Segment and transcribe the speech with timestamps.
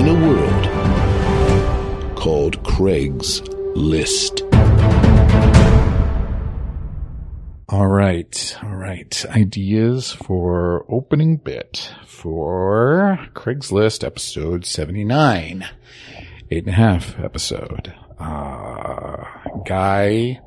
[0.00, 0.64] in a world
[2.16, 3.42] called Craig's
[3.76, 4.40] List.
[7.68, 9.26] All right, all right.
[9.26, 15.68] Ideas for opening bit for Craigslist episode 79.
[16.50, 17.92] Eight and a half episode.
[18.18, 19.22] Uh,
[19.66, 20.40] guy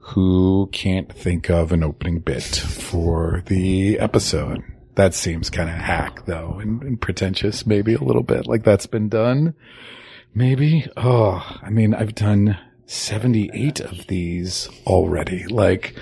[0.00, 4.64] who can't think of an opening bit for the episode.
[4.96, 8.86] That seems kind of hack though and, and pretentious maybe a little bit like that's
[8.86, 9.54] been done.
[10.34, 10.86] Maybe.
[10.96, 15.46] Oh, I mean, I've done 78 of these already.
[15.46, 15.96] Like,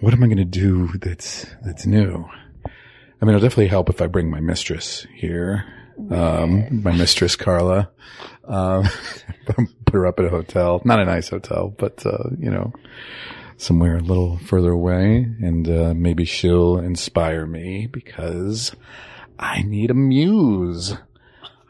[0.00, 2.26] what am I going to do that's, that's new?
[2.66, 5.64] I mean, it'll definitely help if I bring my mistress here.
[6.10, 7.90] Um, my mistress, Carla.
[8.44, 8.84] Um,
[9.46, 12.74] put her up at a hotel, not a nice hotel, but, uh, you know,
[13.56, 18.74] somewhere a little further away and, uh, maybe she'll inspire me because
[19.38, 20.96] I need a muse.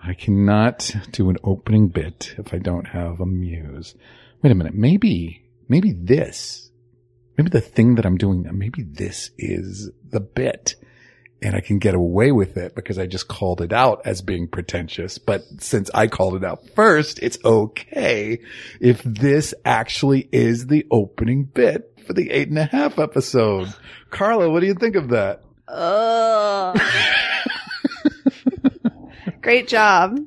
[0.03, 3.95] I cannot do an opening bit if I don't have a muse.
[4.43, 4.75] Wait a minute.
[4.75, 6.71] Maybe, maybe this,
[7.37, 10.77] maybe the thing that I'm doing, maybe this is the bit
[11.43, 14.49] and I can get away with it because I just called it out as being
[14.49, 15.19] pretentious.
[15.19, 18.39] But since I called it out first, it's okay
[18.81, 23.73] if this actually is the opening bit for the eight and a half episode.
[24.11, 25.43] Carla, what do you think of that?
[25.69, 26.81] Ugh.
[29.43, 30.19] Great job.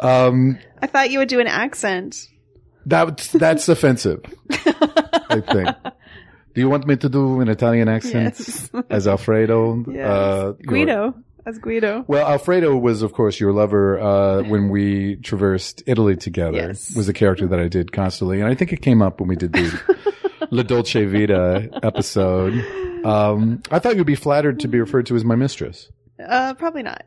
[0.00, 2.28] Um, I thought you would do an accent.
[2.86, 5.68] that, that's offensive, I think.
[6.54, 8.70] Do you want me to do an Italian accent Yes.
[8.90, 9.84] as Alfredo?
[9.90, 10.06] Yes.
[10.08, 11.14] Uh, Guido.
[11.46, 12.04] As Guido.
[12.06, 16.56] Well, Alfredo was, of course, your lover uh, when we traversed Italy together.
[16.56, 16.94] Yes.
[16.96, 19.36] Was a character that I did constantly, and I think it came up when we
[19.36, 19.80] did the
[20.50, 22.54] La Dolce Vita episode.
[23.04, 25.90] Um, I thought you'd be flattered to be referred to as my mistress.
[26.24, 27.02] Uh, probably not.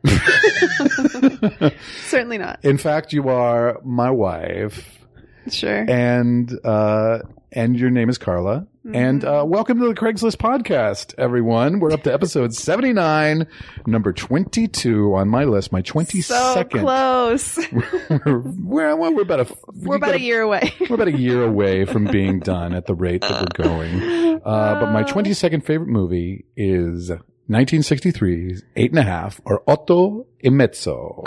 [2.06, 2.60] Certainly not.
[2.62, 4.98] In fact, you are my wife,
[5.50, 5.84] Sure.
[5.88, 7.20] and uh,
[7.52, 8.66] and your name is Carla.
[8.94, 11.78] And uh, welcome to the Craigslist podcast, everyone.
[11.78, 13.46] We're up to episode seventy nine,
[13.86, 15.72] number twenty two on my list.
[15.72, 16.24] My 22nd.
[16.24, 17.58] so close.
[18.24, 20.72] we're, we're, well, we're about a We're about a year away.
[20.88, 24.28] we're about a year away from being done at the rate that we're going.
[24.38, 27.10] Uh, but my 22nd favorite movie is
[27.50, 31.24] 1963's Eight and a Half or Otto e Mezzo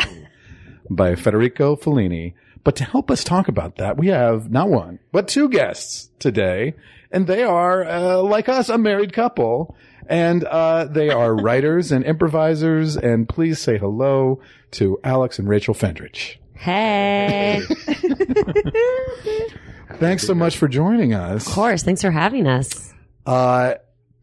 [0.90, 2.34] by Federico Fellini.
[2.64, 6.76] But to help us talk about that, we have not one, but two guests today.
[7.12, 9.76] And they are, uh, like us, a married couple.
[10.08, 12.96] And, uh, they are writers and improvisers.
[12.98, 14.40] And please say hello
[14.72, 16.38] to Alex and Rachel Fendrich.
[16.56, 17.62] Hey.
[19.96, 21.48] Thanks so much for joining us.
[21.48, 21.84] Of course.
[21.84, 22.94] Thanks for having us.
[23.26, 23.74] Uh,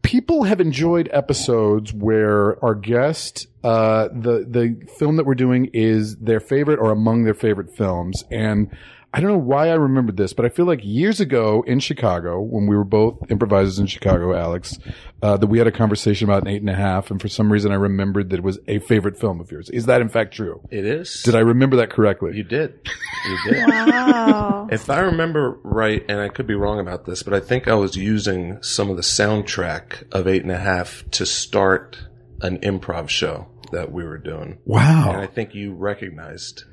[0.01, 6.15] people have enjoyed episodes where our guest, uh, the, the film that we're doing is
[6.17, 8.23] their favorite or among their favorite films.
[8.31, 8.75] And
[9.11, 12.39] I don't know why I remembered this, but I feel like years ago in Chicago,
[12.39, 14.77] when we were both improvisers in Chicago, Alex,
[15.23, 17.09] uh, that we had a conversation about an eight and a half.
[17.09, 19.71] And for some reason, I remembered that it was a favorite film of yours.
[19.71, 20.61] Is that in fact true?
[20.69, 21.23] It is.
[21.23, 22.37] Did I remember that correctly?
[22.37, 22.87] You did.
[23.25, 23.67] You did.
[23.67, 24.67] wow.
[24.71, 27.73] if I remember right, and I could be wrong about this, but I think I
[27.73, 31.97] was using some of the soundtrack of Eight and a Half to start
[32.41, 34.59] an improv show that we were doing.
[34.65, 35.09] Wow.
[35.09, 35.23] And wow.
[35.23, 36.63] I think you recognized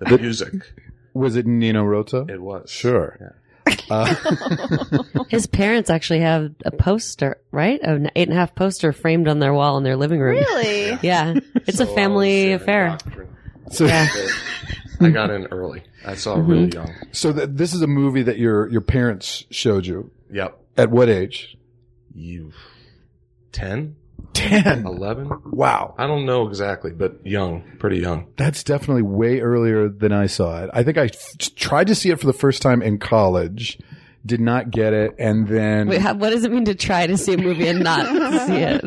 [0.00, 0.52] the music.
[1.14, 2.26] Was it Nino Rota?
[2.28, 2.70] It was.
[2.70, 3.34] Sure.
[3.90, 4.14] Uh,
[5.28, 7.80] His parents actually have a poster, right?
[7.82, 10.36] An eight and a half poster framed on their wall in their living room.
[10.36, 10.98] Really?
[11.02, 11.34] Yeah.
[11.66, 12.98] It's So a I was family in affair.
[13.70, 14.06] so, Yeah.
[15.00, 15.82] I got in early.
[16.06, 16.92] I saw it really young.
[17.12, 20.10] so th- this is a movie that your, your parents showed you.
[20.32, 20.58] Yep.
[20.78, 21.56] At what age?
[22.14, 22.52] You
[23.52, 23.96] 10,
[24.34, 24.86] 10.
[24.86, 25.30] 11?
[25.46, 25.94] Wow.
[25.98, 28.28] I don't know exactly, but young, pretty young.
[28.36, 30.70] That's definitely way earlier than I saw it.
[30.72, 33.78] I think I f- tried to see it for the first time in college.
[34.28, 37.16] Did not get it, and then Wait, how, what does it mean to try to
[37.16, 38.06] see a movie and not
[38.46, 38.84] see it?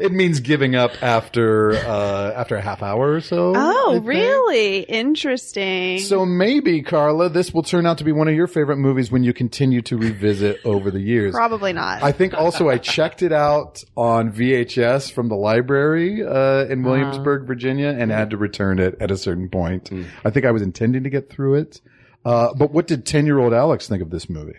[0.00, 3.52] it means giving up after uh, after a half hour or so.
[3.54, 4.06] I Oh, think.
[4.06, 4.78] really?
[4.80, 5.98] Interesting.
[5.98, 9.22] So maybe Carla, this will turn out to be one of your favorite movies when
[9.24, 11.34] you continue to revisit over the years.
[11.34, 12.02] Probably not.
[12.02, 17.46] I think also I checked it out on VHS from the library uh, in Williamsburg,
[17.46, 19.90] Virginia, and had to return it at a certain point.
[20.24, 21.80] I think I was intending to get through it.
[22.24, 24.58] Uh, but what did 10 year old Alex think of this movie?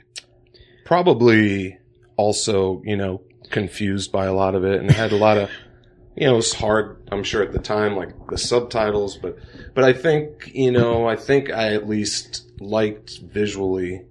[0.92, 1.78] probably
[2.18, 5.50] also, you know, confused by a lot of it and had a lot of,
[6.18, 9.38] you know, it was hard, I'm sure at the time, like the subtitles, but,
[9.74, 14.04] but I think, you know, I think I at least liked visually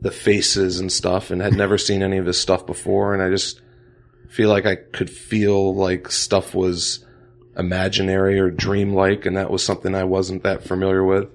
[0.00, 3.12] the faces and stuff and had never seen any of his stuff before.
[3.12, 3.60] And I just
[4.30, 7.04] feel like I could feel like stuff was
[7.58, 9.26] imaginary or dreamlike.
[9.26, 11.28] And that was something I wasn't that familiar with.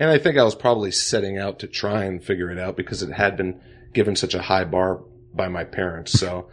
[0.00, 3.02] And I think I was probably setting out to try and figure it out because
[3.02, 3.60] it had been
[3.92, 5.02] given such a high bar
[5.34, 6.18] by my parents.
[6.18, 6.48] So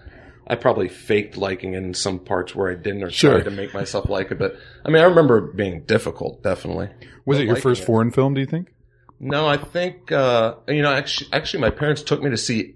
[0.45, 3.35] I probably faked liking it in some parts where I didn't or Sure.
[3.35, 4.37] tried to make myself like it.
[4.37, 6.89] But I mean, I remember it being difficult, definitely.
[7.25, 7.85] Was it your first it.
[7.85, 8.73] foreign film, do you think?
[9.19, 12.75] No, I think, uh, you know, actually, actually my parents took me to see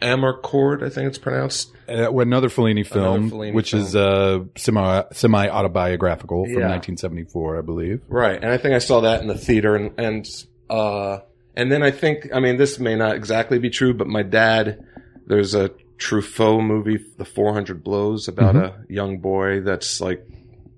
[0.00, 1.72] Amarcord, I think it's pronounced.
[1.88, 3.82] Uh, another Fellini film, Fellini which film.
[3.82, 6.68] is uh, semi semi autobiographical from Yeah.
[6.70, 8.00] 1974, I believe.
[8.08, 8.36] Right.
[8.42, 10.28] And I think I saw that in the theater and, and,
[10.70, 11.18] uh,
[11.56, 14.84] and then I think, I mean, this may not exactly be true, but my dad,
[15.26, 20.24] there's a Truffaut movie, The 400 Blows, about a young boy that's like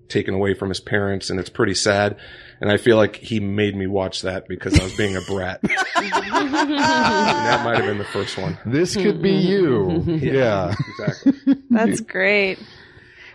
[0.09, 2.17] taken away from his parents and it's pretty sad.
[2.63, 5.61] And I feel like he made me watch that because I was being a brat.
[6.69, 8.59] And that might have been the first one.
[8.67, 10.03] This could be you.
[10.07, 10.75] yeah.
[10.99, 11.55] Exactly.
[11.71, 12.59] That's great.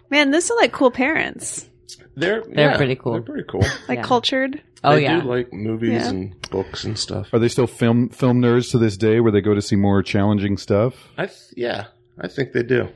[0.09, 1.67] Man, this are like cool parents.
[2.15, 3.13] They're, They're yeah, pretty cool.
[3.13, 3.63] They're pretty cool.
[3.87, 4.03] Like Yeah.
[4.03, 4.61] cultured.
[4.83, 5.19] Oh they yeah.
[5.19, 6.09] do like movies Yeah.
[6.09, 7.33] and books and stuff.
[7.33, 10.01] Are they still film film nerds to this day where they go to see more
[10.03, 10.93] challenging stuff?
[11.17, 11.87] I th- yeah,
[12.19, 12.89] I think they do.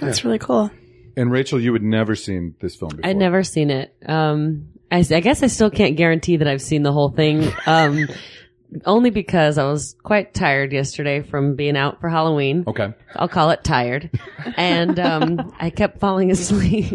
[0.00, 0.70] That's really cool.
[1.16, 3.06] And Rachel, you had never seen this film before.
[3.10, 3.94] I'd never seen it.
[4.06, 7.52] Um, I, I guess I still can't guarantee that I've seen the whole thing.
[7.66, 8.08] Um,
[8.84, 12.64] only because I was quite tired yesterday from being out for Halloween.
[12.66, 12.92] Okay.
[13.16, 14.10] I'll call it tired.
[14.56, 16.88] And, um, I kept falling asleep.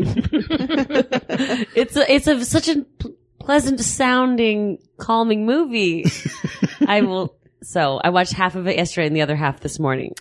[1.76, 2.86] it's a, it's a, such a
[3.40, 6.06] pleasant sounding, calming movie.
[6.88, 10.16] I will, so I watched half of it yesterday and the other half this morning.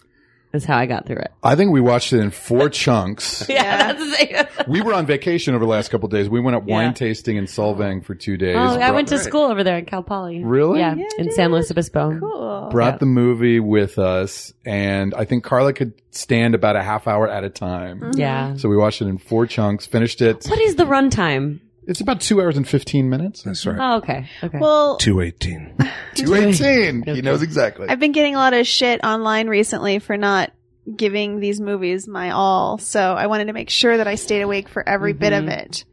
[0.54, 1.32] That's how I got through it.
[1.42, 3.44] I think we watched it in four chunks.
[3.54, 4.68] Yeah, that's it.
[4.68, 6.28] We were on vacation over the last couple of days.
[6.28, 6.92] We went up wine Yeah.
[6.92, 8.54] tasting in Solvang for two days.
[8.56, 9.24] Oh, I Brought- went to right.
[9.24, 10.44] school over there in Cal Poly.
[10.44, 10.78] Really?
[10.78, 11.32] Yeah, Yeah, in.
[11.32, 12.18] San Luis Obispo.
[12.20, 12.68] Cool.
[12.70, 12.98] brought Yeah.
[12.98, 17.42] the movie with us, and I think Carla could stand about a half hour at
[17.42, 18.12] a time.
[18.14, 18.54] Yeah.
[18.54, 20.44] So we watched it in four chunks, finished it.
[20.46, 21.58] What is the runtime?
[21.86, 23.42] It's about two hours and 15 minutes.
[23.42, 23.78] That's right.
[23.78, 24.28] Oh, okay.
[24.42, 24.58] Okay.
[24.58, 25.76] Well, 218.
[26.14, 27.14] 218.
[27.14, 27.88] He knows exactly.
[27.88, 30.52] I've been getting a lot of shit online recently for not
[30.96, 32.78] giving these movies my all.
[32.78, 35.60] So I wanted to make sure that I stayed awake for every bit of mm-hmm.
[35.60, 35.84] it.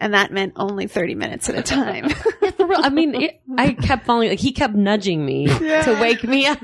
[0.00, 2.04] And that meant only 30 minutes at a time.
[2.68, 2.84] Yeah, for real.
[2.84, 4.28] I mean, it, I kept falling.
[4.28, 6.58] Like he kept nudging me to wake me up,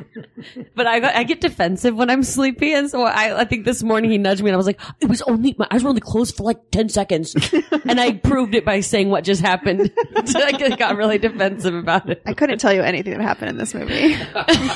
[0.75, 3.83] but I got, I get defensive when I'm sleepy, and so I I think this
[3.83, 6.01] morning he nudged me, and I was like, it was only my eyes were only
[6.01, 7.35] closed for like ten seconds,
[7.87, 9.93] and I proved it by saying what just happened.
[10.25, 12.23] so I got really defensive about it.
[12.27, 14.17] I couldn't tell you anything that happened in this movie.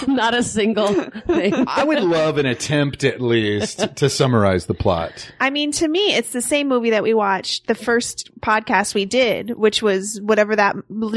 [0.07, 0.93] Not a single
[1.27, 1.65] thing.
[1.67, 5.31] I would love an attempt at least to summarize the plot.
[5.41, 9.05] I mean, to me, it's the same movie that we watched the first podcast we
[9.05, 10.77] did, which was whatever that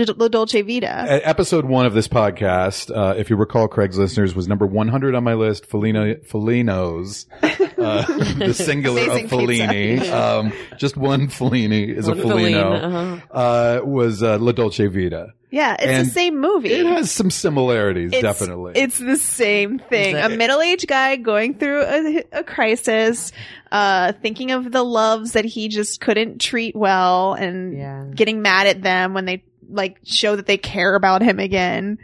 [0.09, 1.05] La Dolce Vita.
[1.27, 5.23] Episode one of this podcast, uh, if you recall, Craig's listeners was number 100 on
[5.23, 5.69] my list.
[5.69, 8.05] Felino, Felino's, uh,
[8.37, 10.09] the singular of Amazing Fellini.
[10.11, 12.81] Um, just one Fellini is One a Fellino.
[12.81, 15.33] Fellini, Uh, was uh, La Dolce Vita.
[15.53, 16.71] Yeah, it's And the same movie.
[16.71, 18.71] It has some similarities, It's- definitely.
[18.75, 20.15] It's the same thing.
[20.15, 20.35] Exactly.
[20.35, 23.33] A middle-aged guy going through a, a crisis,
[23.69, 28.05] uh, thinking of the loves that he just couldn't treat well and Yeah.
[28.15, 31.97] getting mad at them when they like show that they care about him again.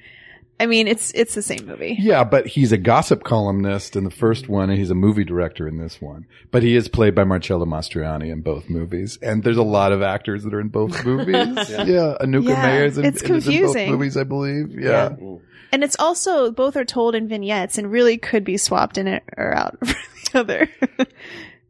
[0.59, 1.95] I mean, it's, it's the same movie.
[1.99, 5.67] Yeah, but he's a gossip columnist in the first one, and he's a movie director
[5.67, 6.25] in this one.
[6.49, 10.01] But he is played by Marcello Mastroianni in both movies, and there's a lot of
[10.01, 11.35] actors that are in both movies.
[11.69, 12.17] yeah.
[12.19, 14.79] Anouk Yeah, Aimée's in, it's is in both movies, I believe.
[14.79, 15.15] Yeah.
[15.71, 19.23] And it's also, both are told in vignettes and really could be swapped in it
[19.37, 20.69] or out for the other.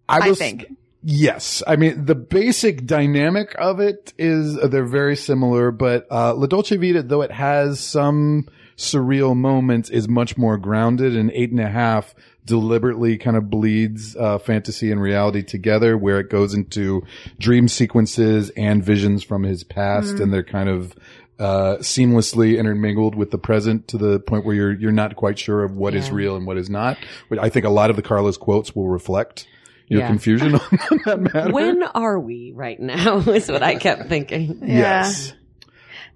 [0.08, 0.66] I will s- think.
[1.10, 1.64] Yes.
[1.66, 6.48] I mean, the basic dynamic of it is uh, they're very similar, but, uh, La
[6.48, 8.46] Dolce Vita, though it has some
[8.76, 14.18] surreal moments, is much more grounded and eight and a half deliberately kind of bleeds,
[14.18, 17.02] uh, fantasy and reality together where it goes into
[17.40, 20.94] dream sequences and visions from his past and they're kind of,
[21.40, 25.64] uh, seamlessly intermingled with the present to the point where you're, you're not quite sure
[25.64, 26.16] of what is Yeah.
[26.16, 26.98] real and what is not.
[27.30, 29.48] But I think a lot of the Carlos quotes will reflect
[29.88, 30.08] your Yeah.
[30.08, 31.52] confusion on that matter.
[31.52, 33.18] When are we right now?
[33.28, 34.60] Is what I kept thinking.
[34.62, 34.78] Yeah.
[34.78, 35.34] Yes.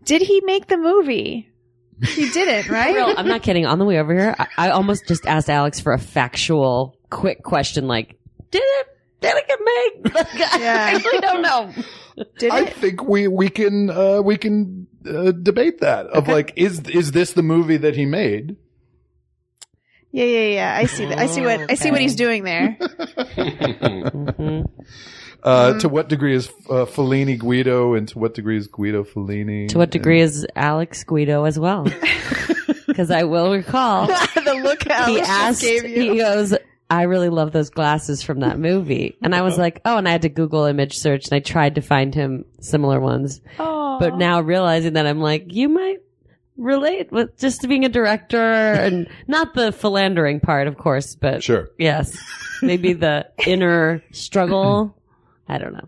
[0.05, 1.47] Did he make the movie?
[2.03, 2.95] He didn't, right?
[2.95, 3.65] Real, I'm not kidding.
[3.65, 7.43] On the way over here, I, I almost just asked Alex for a factual, quick
[7.43, 8.17] question like,
[8.49, 8.87] did it,
[9.21, 10.13] did it get made?
[10.15, 10.63] Like, I
[10.95, 11.71] actually don't know.
[12.39, 12.73] Did I it?
[12.73, 17.33] think we we can uh, we can uh, debate that of like is is this
[17.33, 18.57] the movie that he made?
[20.13, 20.75] Yeah, yeah, yeah.
[20.77, 21.17] I see that.
[21.19, 22.77] I see what I see what he's doing there.
[23.41, 24.69] Mhm.
[25.43, 29.69] Uh, To what degree is uh, Fellini Guido, and to what degree is Guido Fellini?
[29.69, 31.87] To what degree is Alex Guido as well?
[32.87, 36.11] Because I will recall the look Alex he just asked, gave you.
[36.11, 36.53] he goes,
[36.89, 39.15] I really love those glasses from that movie.
[39.21, 41.75] And I was like, oh, and I had to Google image search and I tried
[41.75, 43.39] to find him similar ones.
[43.59, 43.97] oh.
[43.97, 45.99] But now realizing that I'm like, you might
[46.61, 51.69] relate with just being a director and not the philandering part, of course, but Sure.
[51.77, 52.17] yes,
[52.61, 54.95] maybe the inner struggle.
[55.49, 55.87] I don't know.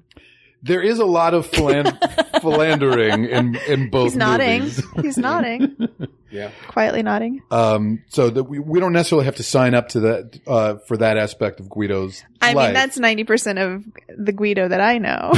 [0.63, 1.98] There is a lot of philan-
[2.41, 4.12] philandering in in both.
[4.12, 4.62] he's nodding.
[4.62, 4.84] movies.
[5.01, 5.75] He's nodding.
[6.34, 6.50] Yeah.
[6.67, 7.43] Quietly nodding.
[7.51, 10.98] Um, so that we, we don't necessarily have to sign up to that uh, for
[10.98, 12.24] that aspect of Guido's.
[12.41, 12.70] I life.
[12.70, 13.84] mean, that's 90% of
[14.17, 15.32] the Guido that I know.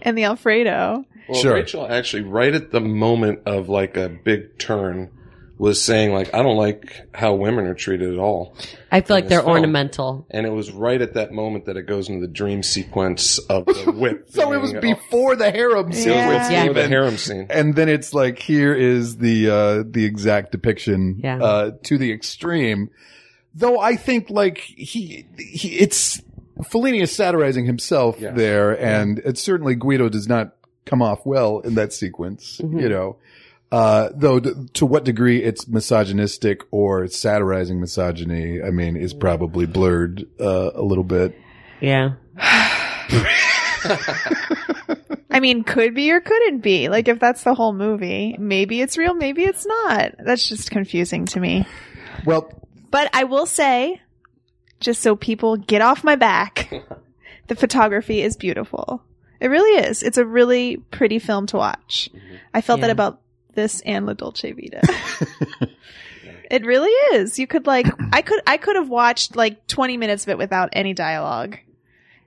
[0.00, 1.04] and the Alfredo.
[1.28, 1.54] Well, Sure.
[1.54, 5.10] Rachel actually, right at the moment of like a big turn,
[5.58, 8.54] was saying like, "I don't like how women are treated at all,"
[8.92, 9.52] I feel like they're film.
[9.52, 10.26] ornamental.
[10.30, 13.66] and it was right at that moment that it goes into the dream sequence of
[13.66, 14.26] the whip.
[14.30, 16.08] So it was being- before the harem scene.
[16.12, 16.28] Yeah.
[16.28, 16.90] with before the Steven.
[16.90, 17.46] harem scene.
[17.50, 21.42] and then it's like here is the uh the exact depiction Yeah.
[21.42, 22.90] uh to the extreme
[23.54, 26.22] though i think like he, he it's
[26.70, 28.36] Fellini is satirizing himself Yes.
[28.36, 32.80] there and it's certainly guido does not come off well in that sequence Mhm.
[32.82, 33.16] you know
[33.70, 39.66] uh though to what degree it's misogynistic or it's satirizing misogyny i mean is probably
[39.66, 41.38] blurred uh a little bit
[41.80, 42.14] Yeah.
[45.30, 46.88] I mean, could be or couldn't be.
[46.88, 50.14] Like, if that's the whole movie, maybe it's real, maybe it's not.
[50.18, 51.66] That's just confusing to me.
[52.24, 52.50] well
[52.90, 54.00] But I will say,
[54.80, 56.72] just so people get off my back,
[57.46, 59.02] the photography is beautiful.
[59.40, 60.02] It really is.
[60.02, 62.08] It's a really pretty film to watch.
[62.52, 63.20] I felt that about
[63.58, 64.80] this and La Dolce Vita.
[66.50, 67.38] it really is.
[67.38, 70.70] You could like, I could, I could have watched like 20 minutes of it without
[70.72, 71.58] any dialogue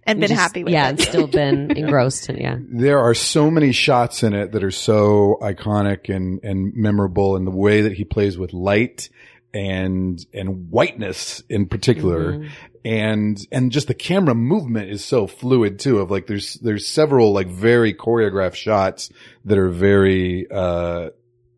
[0.04, 0.74] and been Just- happy with it.
[0.74, 0.90] yeah, it.
[0.90, 2.30] and still been engrossed.
[2.30, 2.58] In, yeah.
[2.60, 7.48] there are so many shots in it that are so iconic and, and memorable and
[7.48, 9.10] the way that he plays with light
[9.54, 12.34] and, and whiteness in particular.
[12.34, 12.50] Mhm.
[12.84, 17.32] And, and just the camera movement is so fluid too of like there's, there's several
[17.32, 19.12] like very choreographed shots
[19.46, 21.12] that are very, uh,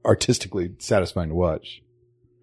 [0.05, 1.81] artistically satisfying to watch.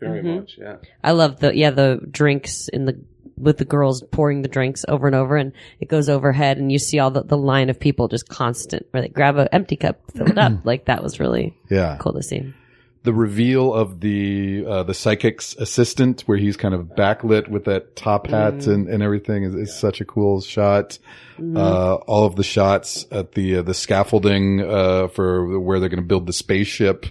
[0.01, 0.37] Very Mhm.
[0.41, 0.77] much, yeah.
[1.05, 2.99] I love the yeah the drinks in the
[3.37, 6.79] with the girls pouring the drinks over and over, and it goes overhead, and you
[6.79, 9.99] see all the, the line of people just constant where they grab an empty cup,
[10.15, 10.53] fill it up.
[10.65, 11.97] like that was really Yeah.
[12.01, 12.53] cool to see.
[13.03, 17.97] the reveal of the uh, the psychic's assistant, where he's kind of backlit with that
[17.97, 18.67] top hat Mm.
[18.75, 20.99] and, and everything, is, is such a cool shot.
[21.39, 21.57] Mm-hmm.
[21.57, 26.03] Uh, all of the shots at the uh, the scaffolding uh, for where they're going
[26.03, 27.07] to build the spaceship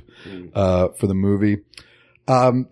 [0.53, 1.59] uh, for the movie.
[2.27, 2.67] Um,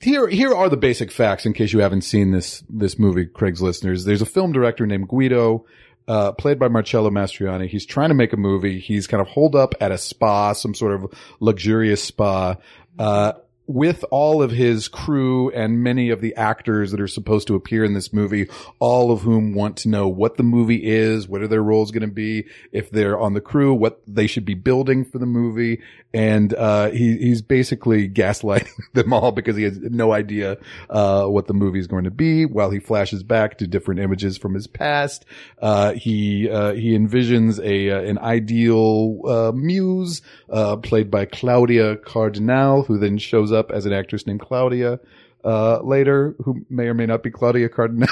[0.00, 3.62] here here are the basic facts in case you haven't seen this this movie, Craig's
[3.62, 4.04] listeners.
[4.04, 5.66] There's a film director named Guido.
[6.08, 7.68] Uh, played by Marcello Mastroianni.
[7.68, 8.80] He's trying to make a movie.
[8.80, 12.56] He's kind of holed up at a spa, some sort of luxurious spa,
[12.98, 13.34] uh,
[13.68, 17.84] with all of his crew and many of the actors that are supposed to appear
[17.84, 18.48] in this movie,
[18.80, 22.02] all of whom want to know what the movie is, what are their roles going
[22.02, 25.80] to be, if they're on the crew, what they should be building for the movie.
[26.14, 30.58] And, uh, he, he's basically gaslighting them all because he has no idea,
[30.90, 34.36] uh, what the movie is going to be while he flashes back to different images
[34.36, 35.24] from his past.
[35.60, 41.96] Uh, he, uh, he envisions a, uh, an ideal, uh, muse, uh, played by Claudia
[41.96, 45.00] Cardinale, who then shows up as an actress named Claudia,
[45.44, 48.08] uh, later, who may or may not be Claudia Cardinale.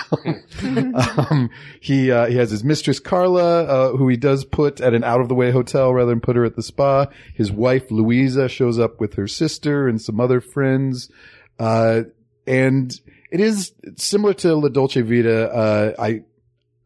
[1.30, 5.04] um, he, uh, he has his mistress Carla, uh, who he does put at an
[5.04, 7.06] out of the way hotel rather than put her at the spa.
[7.34, 11.10] His wife Louisa shows up with her sister and some other friends.
[11.58, 12.02] Uh,
[12.46, 12.92] and
[13.30, 15.50] it is similar to La Dolce Vita.
[15.52, 16.22] Uh, I,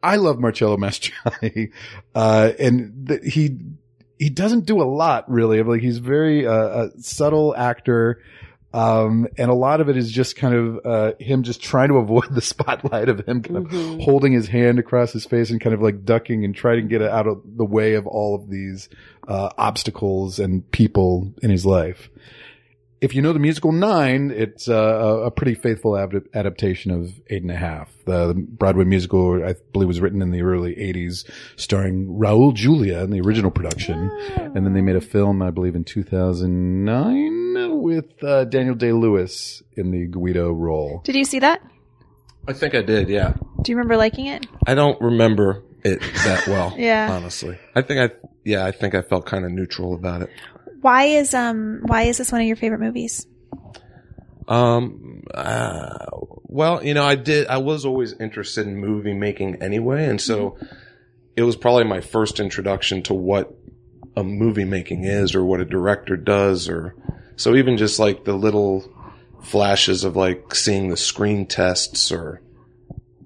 [0.02, 1.72] I love Marcello Mastroianni,
[2.14, 3.56] uh, and th- he,
[4.18, 5.62] he doesn't do a lot really.
[5.62, 6.52] Like he's very, uh,
[6.86, 8.20] a subtle actor.
[8.74, 11.98] Um, and a lot of it is just kind of, uh, him just trying to
[11.98, 14.02] avoid the spotlight of him kind of Mhm.
[14.02, 17.00] holding his hand across his face and kind of like ducking and trying to get
[17.00, 18.88] out of the way of all of these,
[19.28, 22.10] uh, obstacles and people in his life.
[23.00, 27.50] If you know the musical Nine, it's uh, a, pretty faithful adaptation of Eight and
[27.50, 27.92] a Half.
[28.06, 31.24] The Broadway musical, I believe, was written in the early '80s,
[31.56, 35.76] starring Raul Julia in the original production, and then they made a film, I believe,
[35.76, 37.43] in 2009
[37.84, 41.02] with uh, Daniel Day Lewis in the Guido role.
[41.04, 41.60] Did you see that?
[42.48, 43.10] I think I did.
[43.10, 43.34] Yeah.
[43.60, 44.46] Do you remember liking it?
[44.66, 46.74] I don't remember it that well.
[46.78, 47.12] Yeah.
[47.12, 48.16] Honestly, I think I.
[48.42, 50.30] Yeah, I think I felt kind of neutral about it.
[50.80, 53.26] Why is um why is this one of your favorite movies?
[54.48, 55.22] Um.
[55.32, 56.06] Uh,
[56.44, 57.48] well, you know, I did.
[57.48, 60.56] I was always interested in movie making anyway, and so
[61.36, 63.54] it was probably my first introduction to what
[64.16, 66.94] a movie making is, or what a director does, or
[67.36, 68.84] so even just like the little
[69.42, 72.40] flashes of like seeing the screen tests or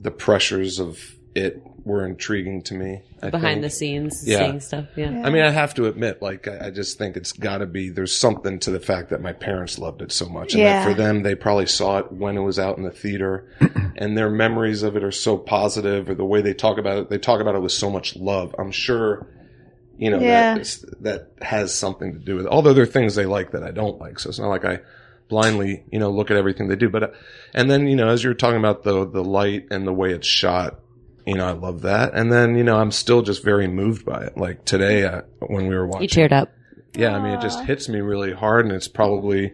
[0.00, 0.98] the pressures of
[1.34, 3.00] it were intriguing to me.
[3.22, 3.62] I Behind think.
[3.62, 4.38] the scenes, Yeah.
[4.38, 4.86] seeing stuff.
[4.96, 5.10] Yeah.
[5.10, 5.26] Yeah.
[5.26, 7.88] I mean, I have to admit, like, I, I just think it's got to be.
[7.88, 10.84] There's something to the fact that my parents loved it so much, and Yeah.
[10.84, 13.48] that for them, they probably saw it when it was out in the theater,
[13.96, 17.10] and their memories of it are so positive, or the way they talk about it,
[17.10, 18.54] they talk about it with so much love.
[18.58, 19.26] I'm sure,
[19.98, 20.54] you know, Yeah.
[20.54, 22.50] that that has something to do with it.
[22.52, 24.80] Although there are things they like that I don't like, so it's not like I
[25.28, 26.88] blindly, you know, look at everything they do.
[26.88, 27.08] But, uh,
[27.52, 30.26] and then, you know, as you're talking about the the light and the way it's
[30.26, 30.78] shot,
[31.26, 32.14] you know, I love that.
[32.14, 34.38] And then, you know, I'm still just very moved by it.
[34.38, 36.50] Like today, uh, when we were watching, You cheered up.
[36.94, 39.52] yeah, I mean, it just hits me really hard, and it's probably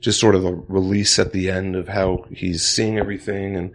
[0.00, 3.72] just sort of a release at the end of how he's seeing everything, and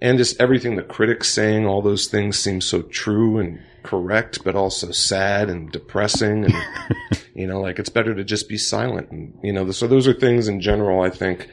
[0.00, 1.66] and just everything the critics saying.
[1.66, 6.54] All those things seem so true and correct, but also sad and depressing, and
[7.34, 9.10] you know, like it's better to just be silent.
[9.10, 11.02] And you know, so those are things in general.
[11.02, 11.48] I think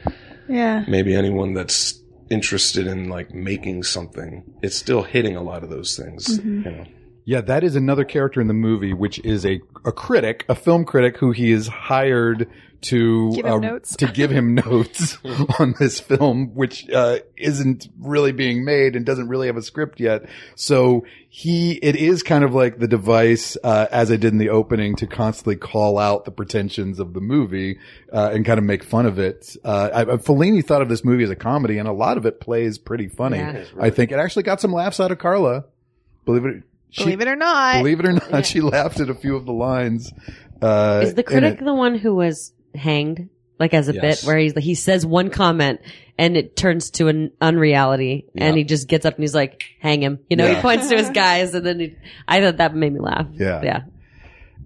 [0.48, 0.84] Yeah.
[0.88, 5.96] maybe anyone that's interested in like making something, it's still hitting a lot of those
[5.96, 6.38] things.
[6.38, 6.62] Mm-hmm.
[6.64, 6.84] You know.
[7.28, 10.86] Yeah, that is another character in the movie, which is a, a critic, a film
[10.86, 12.48] critic who he is hired
[12.80, 13.96] to Give him uh, notes.
[13.96, 15.18] to give him notes
[15.58, 20.00] on this film, which uh, isn't really being made and doesn't really have a script
[20.00, 20.26] yet.
[20.54, 24.48] So he, it is kind of like the device, uh, as I did in the
[24.48, 27.78] opening, to constantly call out the pretensions of the movie
[28.10, 29.54] uh, and kind of make fun of it.
[29.62, 32.40] Uh, I, Fellini thought of this movie as a comedy, and a lot of it
[32.40, 33.36] plays pretty funny.
[33.36, 33.66] Yeah.
[33.78, 35.66] I think it actually got some laughs out of Carla.
[36.24, 36.62] Believe it.
[36.90, 37.78] She, Believe it or not.
[37.78, 40.12] Believe it or not, she laughed at a few of the lines.
[40.62, 41.64] Uh, Is the critic it.
[41.64, 43.28] the one who was hanged?
[43.58, 44.22] Like as a Yes.
[44.22, 45.80] bit where he's he says one comment
[46.16, 50.00] and it turns to an unreality and he just gets up and he's like, hang
[50.00, 50.20] him.
[50.30, 51.96] You know, he points to his guys and then he,
[52.28, 53.26] I thought that made me laugh.
[53.32, 53.60] Yeah.
[53.62, 53.82] Yeah.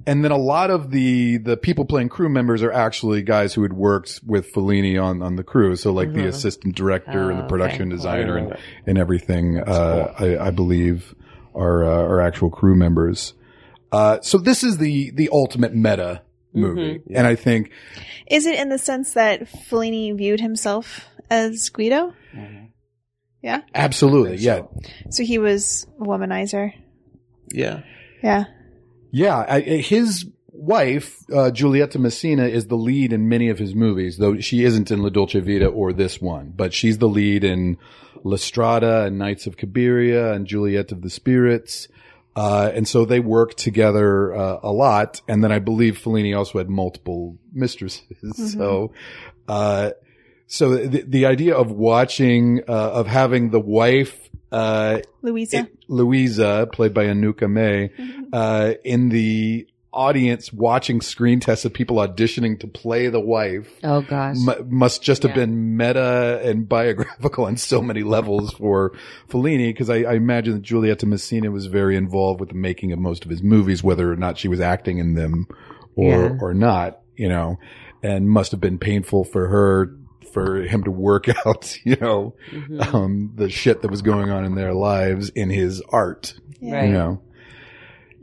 [0.06, 3.62] And then a lot of the the people playing crew members are actually guys who
[3.62, 5.74] had worked with Fellini on on the crew.
[5.76, 6.26] So like the Mhm.
[6.28, 7.96] assistant director and the Oh, production okay.
[7.96, 8.56] designer and Yeah.
[8.86, 9.58] and everything.
[9.58, 11.14] Uh, I, I believe
[11.54, 13.34] are uh, are actual crew members.
[13.90, 16.22] Uh, so this is the the ultimate meta
[16.54, 17.16] movie, Mm-hmm.
[17.16, 17.70] and I think
[18.26, 22.12] Is it in the sense that Fellini viewed himself as Guido?
[23.42, 23.62] Yeah?
[23.74, 24.80] Absolutely, think yeah, so.
[25.10, 26.72] So he was a womanizer.
[27.52, 27.82] Yeah.
[28.22, 28.44] Yeah.
[29.10, 34.16] Yeah, I, his wife, uh, Giulietta Masina, is the lead in many of his movies,
[34.16, 37.76] though she isn't in La Dolce Vita or this one, but she's the lead in
[38.24, 41.88] La Strada and Nights of Cabiria and Juliet of the Spirits.
[42.34, 45.20] Uh, and so they work together, uh, a lot.
[45.28, 48.02] And then I believe Fellini also had multiple mistresses.
[48.52, 48.92] So,
[49.48, 49.90] uh,
[50.46, 55.58] so the, the idea of watching, uh, of having the wife, uh, Louisa.
[55.60, 57.90] it- Louisa, played by Anouk Aimée,
[58.32, 64.00] uh, in the audience watching screen tests of people auditioning to play the wife Oh
[64.00, 64.36] gosh.
[64.38, 68.92] mu- must just have been meta and biographical on so many levels for
[69.28, 72.98] Fellini because I, I imagine that Giulietta Masina was very involved with the making of
[72.98, 75.46] most of his movies, whether or not she was acting in them
[75.94, 76.38] or Yeah.
[76.40, 77.58] or not, you know,
[78.02, 79.94] and must have been painful for her
[80.32, 82.94] for him to work out, you know, Mhm.
[82.94, 86.76] um, the shit that was going on in their lives in his art, Yeah.
[86.76, 86.86] Right.
[86.86, 87.20] you know.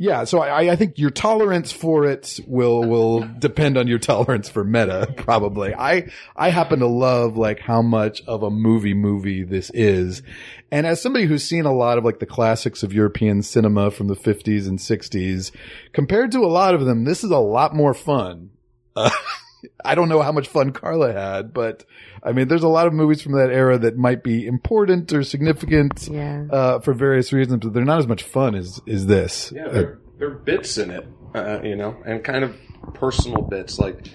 [0.01, 4.47] Yeah, so I, I think your tolerance for it will will depend on your tolerance
[4.47, 5.75] for meta, probably.
[5.75, 10.23] I I happen to love like how much of a movie movie this is,
[10.71, 14.07] and as somebody who's seen a lot of like the classics of European cinema from
[14.07, 15.51] the fifties and sixties,
[15.91, 18.51] compared to a lot of them, this is a lot more fun.
[18.95, 19.09] Uh,
[19.83, 21.83] I don't know how much fun Carla had, but
[22.23, 25.23] I mean, there's a lot of movies from that era that might be important or
[25.23, 26.45] significant Yeah.
[26.49, 29.51] uh, for various reasons, but they're not as much fun as as this.
[29.55, 32.55] Yeah, Uh, there, there are bits in it, uh, you know, and kind of
[32.93, 34.07] personal bits, like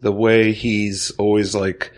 [0.00, 1.90] the way he's always like,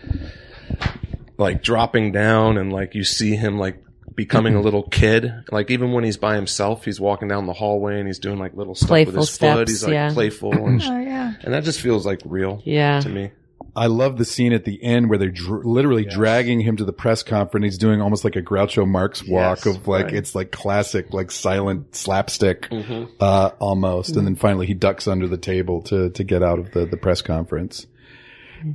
[1.37, 3.83] like dropping down, and like you see him like
[4.17, 5.31] becoming a little kid.
[5.51, 8.53] Like even when he's by himself, he's walking down the hallway and he's doing like
[8.53, 9.67] little stuff with Playful his foot.
[9.69, 10.11] He's like yeah.
[10.13, 11.35] playful, and, Oh yeah.
[11.41, 12.99] and that just feels like real Yeah.
[12.99, 13.31] to me.
[13.75, 16.91] I love the scene at the end where they're dr- literally dragging him to the
[16.93, 17.63] press conference.
[17.63, 20.13] He's doing almost like a Groucho Marx walk Yes, of like right.
[20.15, 23.07] it's like classic, like silent slapstick, Mhm.
[23.19, 24.15] uh, almost.
[24.17, 26.97] And then finally he ducks under the table to to get out of the the
[26.97, 27.85] press conference.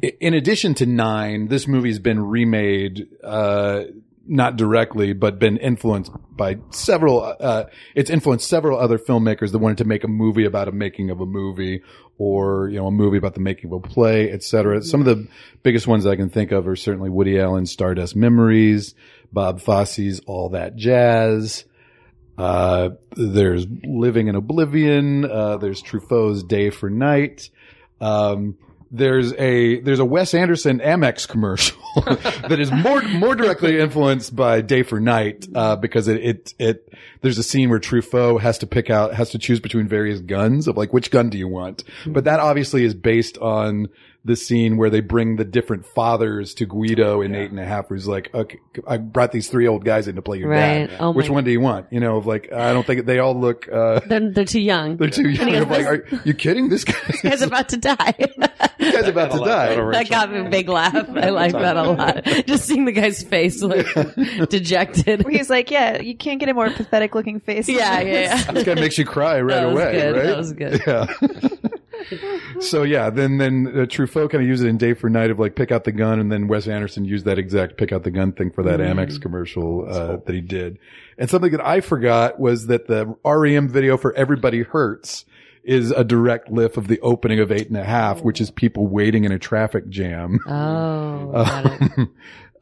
[0.04, 3.08] I- In addition to Nine, this movie's been remade.
[3.24, 3.84] Uh,
[4.26, 9.78] not directly, but been influenced by several, uh, it's influenced several other filmmakers that wanted
[9.78, 11.82] to make a movie about a making of a movie
[12.18, 14.82] or, you know, a movie about the making of a play, et cetera.
[14.82, 15.26] Some of the
[15.62, 18.94] biggest ones I can think of are certainly Woody Allen's Stardust Memories,
[19.32, 21.64] Bob Fosse's All That Jazz.
[22.38, 25.24] Uh, there's Living in Oblivion.
[25.24, 27.50] Uh, there's Truffaut's Day for Night.
[28.00, 28.56] Um,
[28.94, 34.60] there's a there's a Wes Anderson Amex commercial that is more more directly influenced by
[34.60, 38.66] Day for Night uh, because it, it it there's a scene where Truffaut has to
[38.66, 41.84] pick out has to choose between various guns of like which gun do you want,
[42.06, 43.88] but that obviously is based on
[44.24, 47.90] the scene where they bring the different fathers to Guido in eight and a half,
[47.90, 50.86] where he's like, okay, I brought these three old guys in to play your Right.
[50.88, 50.96] dad.
[51.00, 51.86] Oh Which one do you want?
[51.92, 54.96] You know, of like, I don't think they all look, uh, They're, they're too young.
[54.96, 55.50] they're too young.
[55.50, 56.68] goes, like, are you kidding?
[56.68, 58.14] This guy, This guy's about to die.
[58.82, 59.74] this guy's about to die.
[59.92, 61.08] that got me a big laugh.
[61.10, 62.24] I like that a lot.
[62.46, 63.86] Just seeing the guy's face like
[64.50, 65.24] dejected.
[65.24, 67.68] Where he's like, yeah, you can't get a more pathetic looking face.
[67.68, 68.12] Yeah, this.
[68.12, 68.52] yeah, yeah.
[68.52, 70.16] This guy makes you cry right That was away, good.
[70.16, 70.26] right?
[70.26, 70.82] That was good.
[70.86, 72.58] Yeah.
[72.60, 75.38] so yeah, then then uh, Truffaut kind of used it in Day for Night of
[75.38, 78.10] like pick out the gun, and then Wes Anderson used that exact pick out the
[78.10, 78.98] gun thing for that Mm-hmm.
[78.98, 80.78] Amex commercial uh, that he did.
[81.18, 85.24] And something that I forgot was that the REM video for Everybody Hurts
[85.64, 88.86] is a direct lift of the opening of Eight and a Half, which is people
[88.86, 90.38] waiting in a traffic jam.
[90.46, 91.66] Oh, got
[91.98, 92.08] it.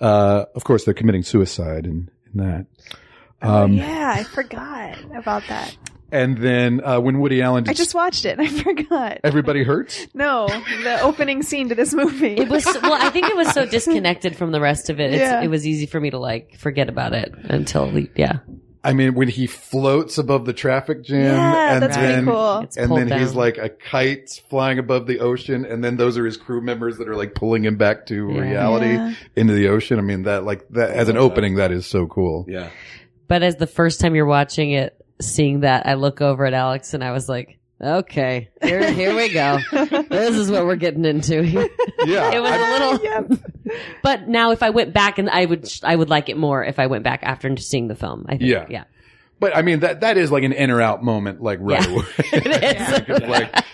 [0.01, 2.67] uh, of course, they're committing suicide in, in that.
[3.43, 5.77] Oh, Um, yeah, I forgot about that.
[6.13, 8.37] And then uh, when Woody Allen did I just watched it.
[8.39, 9.19] and I forgot.
[9.23, 10.09] Everybody Hurts.
[10.13, 10.49] No,
[10.83, 12.35] the opening scene to this movie.
[12.37, 12.95] It was well.
[12.95, 15.13] I think it was so disconnected from the rest of it.
[15.13, 15.41] It's, Yeah.
[15.41, 18.41] It was easy for me to like forget about it until we, yeah.
[18.83, 22.59] I mean, when he floats above the traffic jam, Yeah, and that's pretty cool.
[22.61, 26.17] It's and pulled then he's like a kite flying above the ocean, and then those
[26.17, 28.41] are his crew members that are like pulling him back to Yeah.
[28.41, 29.13] reality Yeah.
[29.37, 29.99] into the ocean.
[29.99, 32.47] I mean, that like that as an opening, that is so cool.
[32.49, 32.71] Yeah.
[33.29, 36.95] But as the first time you're watching it, seeing that, I look over at Alex
[36.95, 39.59] and I was like, okay, here, here we go.
[39.73, 41.43] this is what we're getting into.
[41.43, 41.69] here.
[42.05, 43.05] Yeah, it was a little,
[43.69, 43.79] Yep.
[44.03, 46.79] but now if I went back and I would, I would like it more if
[46.79, 48.27] I went back after seeing the film.
[48.29, 48.43] I think.
[48.51, 48.67] Yeah.
[48.69, 48.85] Yeah.
[49.39, 51.95] but I mean that that is like an in or out moment, like right Yeah.
[51.95, 52.05] away.
[52.33, 53.21] It is.
[53.29, 53.65] like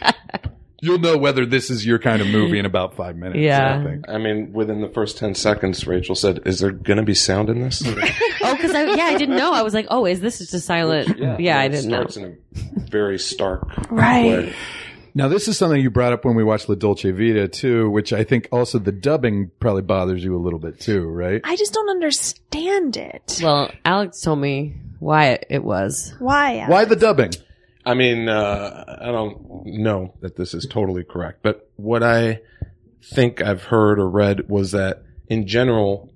[0.83, 3.39] you'll know whether this is your kind of movie in about five minutes.
[3.41, 3.79] Yeah.
[3.81, 4.09] I think.
[4.09, 7.49] I mean, within the first 10 seconds, Rachel said, Is there going to be sound
[7.49, 7.83] in this?
[8.57, 9.53] Because I, yeah, I didn't know.
[9.53, 11.19] I was like, oh, is this just a silent?
[11.41, 11.97] Yeah, I didn't know.
[12.07, 14.25] starts in a very stark Right.
[14.27, 14.55] way.
[15.15, 18.13] Now, this is something you brought up when we watched La Dolce Vita too, which
[18.13, 21.41] I think also the dubbing probably bothers you a little bit too, right?
[21.43, 23.41] I just don't understand it.
[23.43, 26.15] Well, Alex told me why it, it was.
[26.19, 26.59] Why?
[26.59, 26.71] Alex?
[26.71, 27.33] Why the dubbing?
[27.87, 32.41] I mean, uh, I don't know that this is totally correct, but what I
[33.03, 36.13] think I've heard or read was that in general,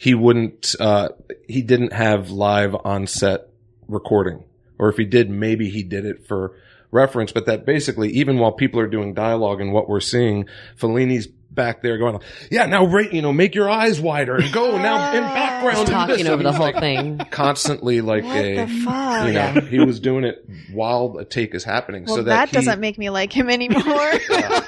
[0.00, 1.10] he wouldn't, uh,
[1.46, 3.48] he didn't have live on set
[3.86, 4.42] recording.
[4.78, 6.56] Or if he did, maybe he did it for
[6.90, 11.28] reference, but that basically, even while people are doing dialogue and what we're seeing, Fellini's
[11.50, 15.12] back there going, yeah, now, rate, you know, make your eyes wider and go now
[15.14, 15.78] in background.
[15.78, 17.18] and Talking over the whole like thing.
[17.30, 19.26] Constantly like What a, the fuck?
[19.26, 22.04] you know, he was doing it while a take is happening.
[22.06, 23.82] well, so that, that, he, doesn't make me like him anymore.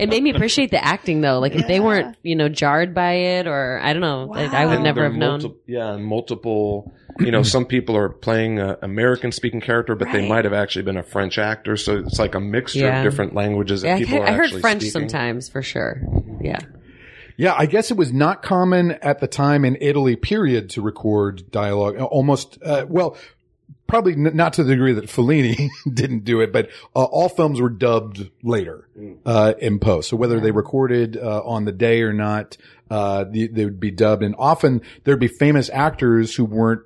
[0.00, 1.38] It made me appreciate the acting though.
[1.38, 4.66] Like if they weren't, you know, jarred by it or I don't know, like, I
[4.66, 4.82] would Wow.
[4.82, 5.54] never have are known.
[5.66, 6.92] Yeah, and multiple.
[7.20, 10.82] You know, some people are playing an American speaking character, but they might have actually
[10.82, 11.76] been a French actor.
[11.76, 12.98] So it's like a mixture Yeah.
[12.98, 14.90] of different languages that Yeah, I, people heard, are I heard actually French speaking.
[15.08, 16.00] sometimes for sure.
[16.40, 16.60] Yeah.
[17.36, 21.50] Yeah, I guess it was not common at the time in Italy period to record
[21.50, 21.96] dialogue.
[21.96, 23.16] Almost, uh, well,
[23.88, 27.60] probably n- not to the degree that Fellini didn't do it, but uh, all films
[27.60, 28.88] were dubbed later
[29.26, 30.10] uh, in post.
[30.10, 32.56] So whether they recorded uh, on the day or not,
[32.88, 36.82] uh, they, they would be dubbed, and often there'd be famous actors who weren't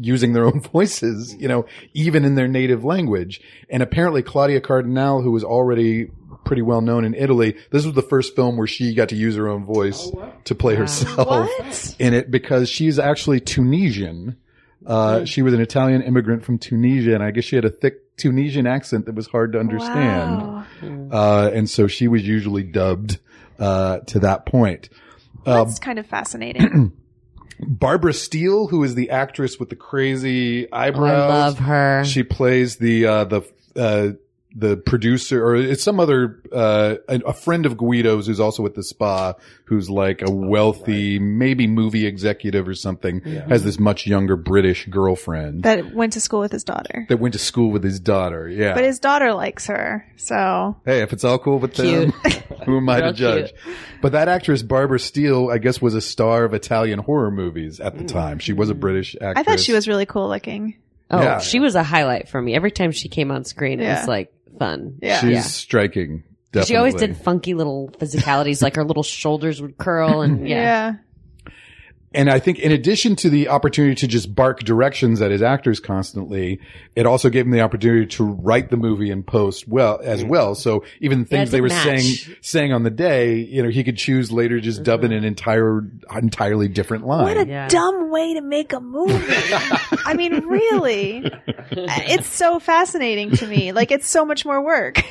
[0.00, 3.40] using their own voices, you know, even in their native language.
[3.68, 6.10] And apparently Claudia Cardinale, who was already
[6.44, 7.56] pretty well known in Italy.
[7.70, 10.10] This was the first film where she got to use her own voice
[10.44, 11.96] to play herself What?
[11.98, 14.36] in it because she's actually Tunisian.
[14.86, 18.16] Uh, she was an Italian immigrant from Tunisia, and I guess she had a thick
[18.18, 20.42] Tunisian accent that was hard to understand.
[20.42, 20.64] Wow.
[21.10, 23.18] Uh, and so she was usually dubbed
[23.58, 24.90] uh, to that point.
[25.46, 26.92] Uh, That's kind of fascinating.
[27.60, 32.02] Barbara Steele, who is the actress with the crazy Oh, I love her.
[32.04, 33.42] she plays the uh, the
[33.76, 34.08] uh,
[34.54, 38.74] the producer, or it's some other uh, a, a friend of Guido's who's also at
[38.74, 44.36] the spa, who's like a wealthy, maybe movie executive or something, has this much younger
[44.36, 47.04] British girlfriend that, that went to school with his daughter.
[47.08, 48.48] That went to school with his daughter.
[48.48, 48.74] Yeah.
[48.74, 52.10] But his daughter likes her, so Hey, if it's all cool with them,
[52.64, 53.54] who am I to Real judge?
[54.00, 57.98] But that actress, Barbara Steele, I guess was a star of Italian horror movies at
[57.98, 58.38] the time.
[58.38, 59.34] She was a British actress.
[59.36, 60.76] I thought she was really cool looking.
[61.10, 61.38] oh, yeah.
[61.40, 62.54] she was a highlight for me.
[62.54, 64.98] Every time she came on screen, it was like fun.
[65.02, 65.20] Yeah.
[65.20, 65.40] She's Yeah.
[65.42, 66.22] striking.
[66.52, 66.72] Definitely.
[66.72, 70.56] She always did funky little physicalities, like her little shoulders would curl, and Yeah.
[70.56, 70.94] yeah,
[72.14, 75.80] And I think in addition to the opportunity to just bark directions at his actors
[75.80, 76.60] constantly,
[76.94, 80.28] it also gave him the opportunity to write the movie and post well as mm.
[80.28, 80.54] well.
[80.54, 83.96] So even things they were did saying saying on the day, you know, he could
[83.96, 85.18] choose later to just dub in mm-hmm.
[85.18, 87.24] an entire entirely different line.
[87.24, 87.68] What a Yeah.
[87.68, 89.12] dumb way to make a movie.
[90.06, 91.30] I mean, really.
[91.76, 93.72] It's so fascinating to me.
[93.72, 95.02] Like, it's so much more work.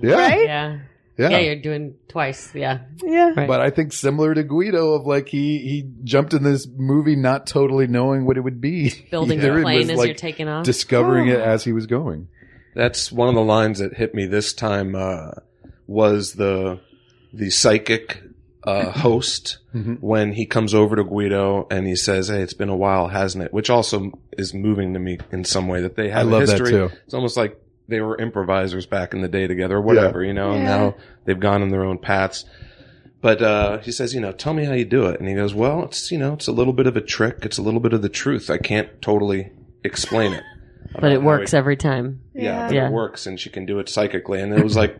[0.00, 0.14] yeah.
[0.14, 0.44] right?
[0.44, 0.78] yeah,
[1.18, 1.30] Yeah.
[1.30, 1.38] yeah.
[1.38, 2.54] You're doing twice.
[2.54, 3.32] Yeah, Yeah.
[3.36, 3.48] Right.
[3.48, 7.46] But I think similar to Guido of like he he jumped in this movie not
[7.46, 8.92] totally knowing what it would be.
[9.10, 9.54] building either.
[9.56, 10.64] the plane was, as like, you're taking off.
[10.64, 12.28] discovering it as he was going.
[12.74, 14.94] That's one of the lines that hit me this time.
[14.94, 15.30] Uh,
[15.86, 16.80] was the
[17.32, 18.22] the psychic
[18.64, 19.98] uh, host Mhm.
[20.00, 23.44] when he comes over to Guido and he says, "Hey, it's been a while, hasn't
[23.44, 26.32] it?" Which also is moving to me in some way that they have I a
[26.32, 26.70] love that history.
[26.72, 26.90] too.
[27.04, 30.52] It's almost like they were improvisers back in the day together, or whatever, you know.
[30.52, 30.94] And now
[31.24, 32.44] they've gone in their own paths.
[33.20, 35.18] But uh, he says, you know, tell me how you do it.
[35.20, 37.38] And he goes, well, it's you know, it's a little bit of a trick.
[37.42, 38.50] It's a little bit of the truth.
[38.50, 39.52] I can't totally
[39.84, 40.44] explain it.
[41.00, 42.20] but it works he- every time.
[42.34, 42.72] yeah, Yeah.
[42.72, 42.86] Yeah.
[42.88, 44.40] it works, and she can do it psychically.
[44.40, 44.98] And it was like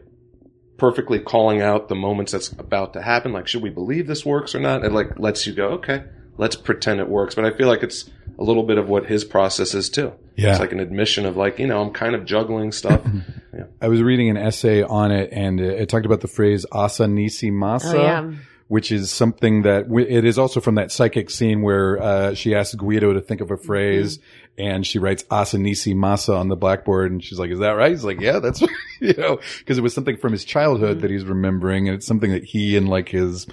[0.78, 3.32] perfectly calling out the moments that's about to happen.
[3.32, 4.84] Like, should we believe this works or not?
[4.84, 6.04] It like lets you go, okay,
[6.38, 7.34] let's pretend it works.
[7.34, 10.12] But I feel like it's a little bit of what his process is too.
[10.36, 10.50] Yeah.
[10.50, 13.00] it's like an admission of like, you know, I'm kind of juggling stuff.
[13.56, 13.64] yeah.
[13.80, 17.08] I was reading an essay on it, and it, it talked about the phrase "asa
[17.08, 18.32] nisi masa," Oh, yeah.
[18.68, 22.54] which is something that w- it is also from that psychic scene where uh, she
[22.54, 24.18] asks Guido to think of a phrase,
[24.58, 27.90] and she writes "asa nisi masa" on the blackboard, and she's like, "Is that right?"
[27.92, 28.60] He's like, "Yeah, that's
[29.00, 32.32] you know," because it was something from his childhood that he's remembering, and it's something
[32.32, 33.46] that he and like his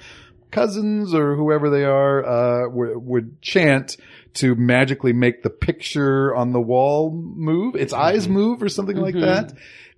[0.54, 3.96] cousins or whoever they are uh, w- would chant
[4.34, 9.14] to magically make the picture on the wall move, its eyes move, or something like
[9.14, 9.52] that.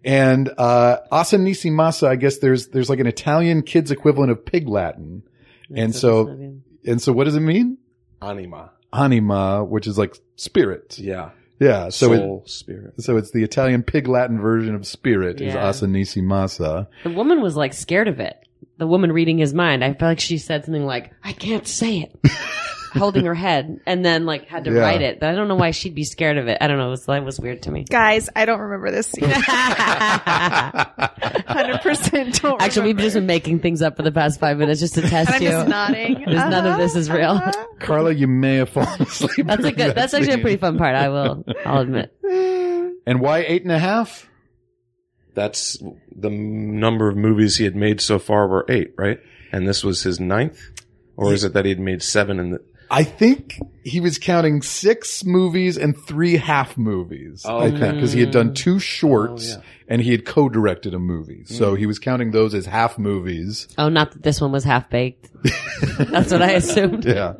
[0.04, 4.44] And uh, Asa Nisi Masa, I guess there's there's like an Italian kids equivalent of
[4.44, 5.22] Pig Latin,
[5.74, 6.28] and so
[6.84, 7.78] and so what does it mean?
[8.22, 10.98] Anima, Anima, which is like spirit.
[10.98, 11.88] yeah, Yeah.
[11.88, 12.94] So it, soul, spirit.
[13.02, 15.66] so it's the Italian Pig Latin version of spirit is Yeah.
[15.68, 16.86] Asa Nisi Masa.
[17.02, 18.36] The woman was like scared of it.
[18.78, 19.82] The woman reading his mind.
[19.82, 22.14] I feel like she said something like, I can't say it.
[22.92, 24.80] Holding her head and then like had to Yeah.
[24.80, 25.20] write it.
[25.20, 26.56] But I don't know why she'd be scared of it.
[26.62, 26.86] I don't know.
[26.86, 27.84] It was, that was weird to me.
[27.84, 29.24] Guys, I don't remember this scene.
[31.46, 34.94] 100% don't Actually, we've just been making things up for the past five minutes just
[34.94, 35.50] to test I'm you.
[35.50, 36.14] just nodding.
[36.18, 37.32] Because none of this is real.
[37.32, 37.52] Uh-huh.
[37.80, 39.46] Carla, you may have fallen asleep.
[39.46, 40.94] That's a good, that that's actually a pretty fun part.
[40.94, 42.14] I will, I'll admit.
[43.06, 44.28] And why eight and a half?
[45.36, 45.76] That's
[46.10, 49.20] the number of movies he had made so far were eight, right?
[49.52, 50.58] And this was his ninth,
[51.16, 52.64] or is it that he had made seven in the?
[52.90, 57.42] I think he was counting six movies and three half movies.
[57.44, 57.92] Oh, I think okay.
[57.92, 59.64] because he had done two shorts Oh, yeah.
[59.88, 63.68] and he had co-directed a movie, so he was counting those as half movies.
[63.76, 65.28] Oh, not that this one was half baked.
[65.98, 67.04] That's what I assumed.
[67.04, 67.34] Yeah.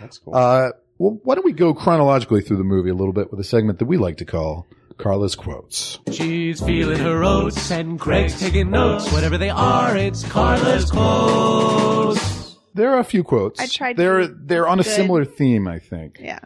[0.00, 0.34] That's cool.
[0.34, 3.44] Uh, well, why don't we go chronologically through the movie a little bit with a
[3.44, 4.66] segment that we like to call
[4.98, 5.98] Carla's quotes.
[6.10, 9.10] She's feeling her oats, and Craig's taking notes.
[9.12, 12.56] Whatever they are, it's Carla's quotes.
[12.74, 13.60] There are a few quotes.
[13.60, 14.92] I tried They're they're on a good.
[14.92, 16.18] similar theme, I think.
[16.20, 16.40] Yeah.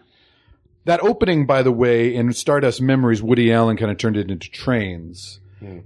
[0.85, 4.49] That opening, by the way, in Stardust Memories, Woody Allen kind of turned it into
[4.51, 5.41] trains.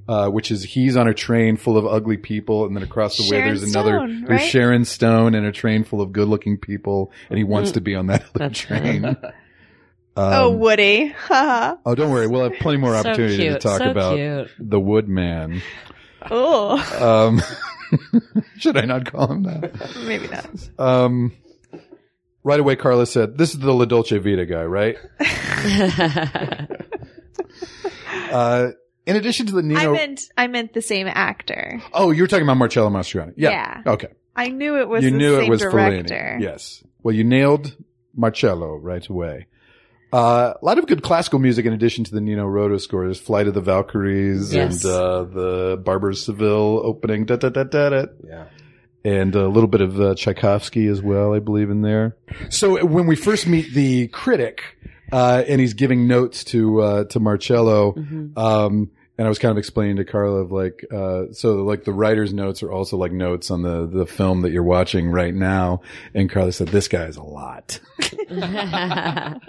[0.09, 3.25] Uh, which is he's on a train full of ugly people, and then across the
[3.25, 4.43] way Sharon there's another Stone, there's?
[4.43, 8.07] Sharon Stone and a train full of good-looking people, and he wants to be on
[8.07, 9.17] that other train.
[10.17, 11.09] Um, oh, Woody.
[11.09, 11.77] Haha.
[11.87, 14.51] oh, don't worry, we'll have plenty more So opportunity to talk so about cute.
[14.59, 15.61] the Woodman.
[16.31, 17.43] oh, Um,
[18.59, 19.97] should I not call him that?
[20.07, 20.47] maybe not.
[20.79, 21.33] Um,
[22.45, 24.97] right away, Carla said, "This is the La Dolce Vita guy, right?"
[28.31, 28.73] Uh,
[29.07, 29.79] in addition to the Nino.
[29.81, 31.81] I meant I meant the same actor.
[31.93, 33.35] oh, you were talking about Marcello Mastroianni.
[33.37, 33.51] Yeah.
[33.85, 33.93] Yeah.
[33.93, 34.09] Okay.
[34.35, 36.15] I knew it was you knew it was director.
[36.15, 36.41] Fellini.
[36.41, 36.83] Yes.
[37.03, 37.77] Well, you nailed
[38.17, 39.47] Marcello right away.
[40.15, 43.05] Uh, a lot of good classical music in addition to the Nino Rota score.
[43.05, 44.85] There's Flight of the Valkyries Yes.
[44.85, 47.25] and uh, the Barber's Seville opening.
[47.25, 48.05] Da, da, da, da, da.
[48.25, 48.45] Yeah.
[49.05, 52.17] and a little bit of uh, Tchaikovsky as well, I believe, in there.
[52.51, 54.63] So when we first meet the critic,
[55.13, 57.95] uh, and he's giving notes to uh, to Marcello,
[58.37, 61.93] um, and I was kind of explaining to Carla of like, uh, so like the
[61.93, 65.83] writer's notes are also like notes on the the film that you're watching right now,
[66.15, 67.81] and Carla said this guy is a lot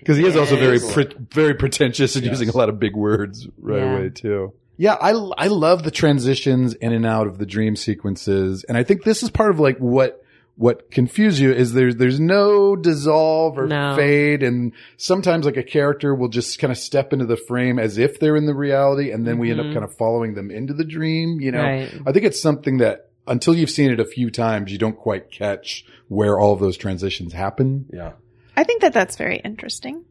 [0.00, 3.46] because he is also very pre- very pretentious and using a lot of big words
[3.58, 3.96] right Yeah.
[3.96, 4.52] away too.
[4.76, 8.82] Yeah, I I love the transitions in and out of the dream sequences, and I
[8.82, 10.20] think this is part of like what
[10.56, 13.94] what confuse you is there's there's no dissolve or No.
[13.96, 17.98] fade, and sometimes like a character will just kind of step into the frame as
[17.98, 19.72] if they're in the reality, and then we end up Mhm.
[19.74, 21.40] kind of following them into the dream.
[21.40, 21.88] You know, Right.
[22.06, 25.30] I think it's something that until you've seen it a few times, you don't quite
[25.30, 27.86] catch where all of those transitions happen.
[27.92, 28.12] Yeah.
[28.56, 30.04] I think that that's very interesting.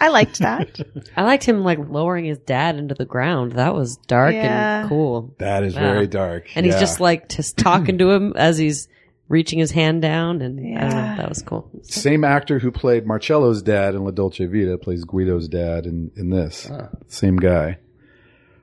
[0.00, 0.80] I liked that.
[1.16, 3.52] I liked him like lowering his dad into the ground.
[3.52, 4.80] That was dark Yeah.
[4.80, 5.34] and cool.
[5.38, 5.80] That is Yeah.
[5.92, 6.80] very dark, And he's Yeah.
[6.80, 8.88] just like just talking to him as he's
[9.28, 11.16] reaching his hand down, and I don't know, Yeah.
[11.16, 11.70] that was cool.
[11.82, 16.30] Same actor who played Marcello's dad in La Dolce Vita plays Guido's dad in, in
[16.30, 16.68] this.
[16.70, 16.88] Ah.
[17.08, 17.78] Same guy.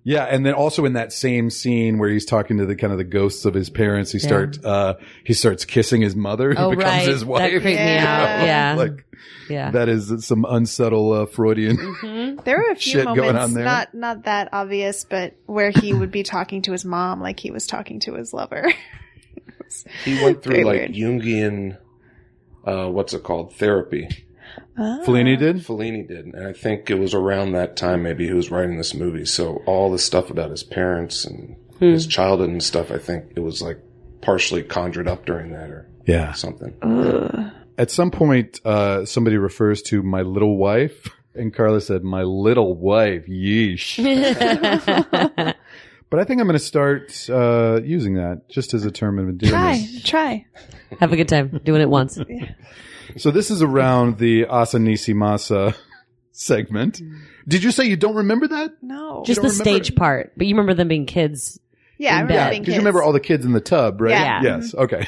[0.03, 2.97] Yeah, and then also in that same scene where he's talking to the kind of
[2.97, 4.27] the ghosts of his parents, he Yeah.
[4.27, 7.07] start uh he starts kissing his mother who Oh, becomes right.
[7.07, 7.51] his That wife.
[7.51, 8.41] creeped me out.
[8.45, 8.75] Yeah.
[8.77, 9.05] Like
[9.47, 9.69] Yeah.
[9.71, 11.77] that is some unsubtle uh, Freudian.
[11.77, 12.43] Mhm.
[12.45, 13.65] There were a few Shit going moments, on there.
[13.65, 17.51] not not that obvious, but where he would be talking to his mom like he
[17.51, 18.71] was talking to his lover.
[20.03, 20.93] He went through Very like weird.
[20.93, 21.77] Jungian,
[22.65, 23.55] uh, what's it called?
[23.55, 24.09] Therapy.
[24.77, 24.99] Ah.
[25.05, 25.57] Fellini did?
[25.57, 26.25] Fellini did.
[26.27, 29.25] And I think it was around that time maybe he was writing this movie.
[29.25, 31.91] So all the stuff about his parents and Hmm.
[31.91, 33.79] his childhood and stuff, I think it was like
[34.21, 36.33] partially conjured up during that or Yeah.
[36.33, 36.73] something.
[36.81, 37.51] Ugh.
[37.77, 42.75] At some point uh somebody refers to my little wife and Carla said, My little
[42.75, 43.97] wife, yeesh.
[46.09, 49.29] But I think I'm going to start uh, using that just as a term of
[49.29, 50.03] endearment.
[50.03, 50.97] Try, try.
[50.99, 52.19] Have a good time doing it once.
[53.17, 55.75] So this is around the Asanisi Nisimasa
[56.31, 57.01] segment.
[57.47, 58.71] Did you say you don't remember that?
[58.81, 59.23] No.
[59.25, 61.59] Just the remember- stage part, but you remember them being kids.
[61.97, 62.35] yeah, I remember bed.
[62.35, 64.11] Yeah, being because you remember all the kids in the tub, right?
[64.11, 64.41] Yeah.
[64.43, 64.73] Yes.
[64.75, 65.05] Okay.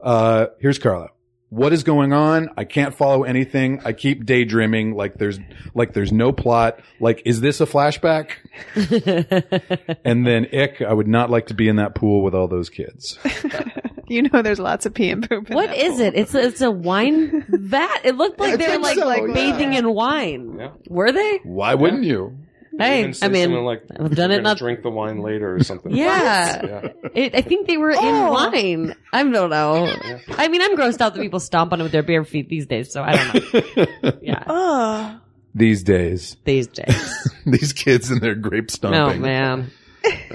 [0.00, 1.08] Uh, here's Carla.
[1.48, 2.50] What is going on?
[2.56, 3.80] I can't follow anything.
[3.84, 5.38] I keep daydreaming like there's
[5.74, 6.80] like there's no plot.
[6.98, 8.32] Like, is this a flashback?
[10.04, 12.68] and then ick, I would not like to be in that pool with all those
[12.68, 13.18] kids.
[14.16, 15.50] You know, there's lots of pee and poop.
[15.50, 16.00] In What that is pool.
[16.02, 16.14] it?
[16.14, 18.00] It's a, it's a wine vat.
[18.04, 19.34] It looked like they were like, so, like yeah.
[19.34, 20.56] bathing in wine.
[20.58, 20.70] Yeah.
[20.88, 21.38] Were they?
[21.44, 22.38] Why wouldn't you?
[22.78, 25.96] Hey, I mean, like, I've done it not- drink the wine later or something.
[25.96, 26.60] Yeah.
[26.62, 26.88] Yeah.
[27.14, 28.06] It, I think they were Oh.
[28.06, 28.94] in wine.
[29.14, 29.90] I don't know.
[30.36, 32.66] I mean, I'm grossed out that people stomp on it with their bare feet these
[32.66, 33.86] days, so I don't know.
[34.22, 35.20] Yeah, Oh,
[35.54, 37.30] These days, these days.
[37.46, 39.20] these kids and their grape stomping.
[39.22, 39.70] Oh man.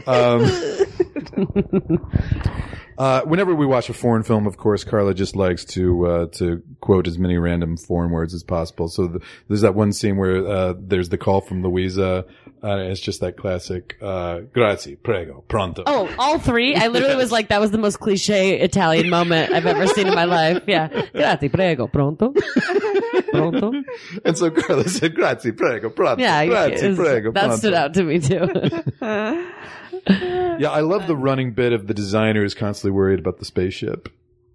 [0.08, 0.50] Um,
[3.02, 6.62] uh, whenever we watch a foreign film, of course, Carla just likes to uh, to
[6.82, 8.88] quote as many random foreign words as possible.
[8.90, 12.26] So th there's that one scene where uh, there's the call from Louisa.
[12.64, 16.76] Uh, it's just that classic uh, "Grazie, prego, pronto." Oh, all three.
[16.76, 20.14] I literally was like, that was the most cliche Italian moment I've ever seen in
[20.14, 20.62] my life.
[20.68, 20.88] Yeah.
[21.12, 22.34] Grazie, prego, pronto.
[23.32, 23.72] Pronto.
[24.24, 27.58] And so Carla said, "Grazie, prego, pronto." Yeah, grazie, was- prego, that pronto.
[27.58, 28.46] stood out to me too.
[30.08, 34.10] Yeah, I love the running bit of the designer is constantly worried about the spaceship.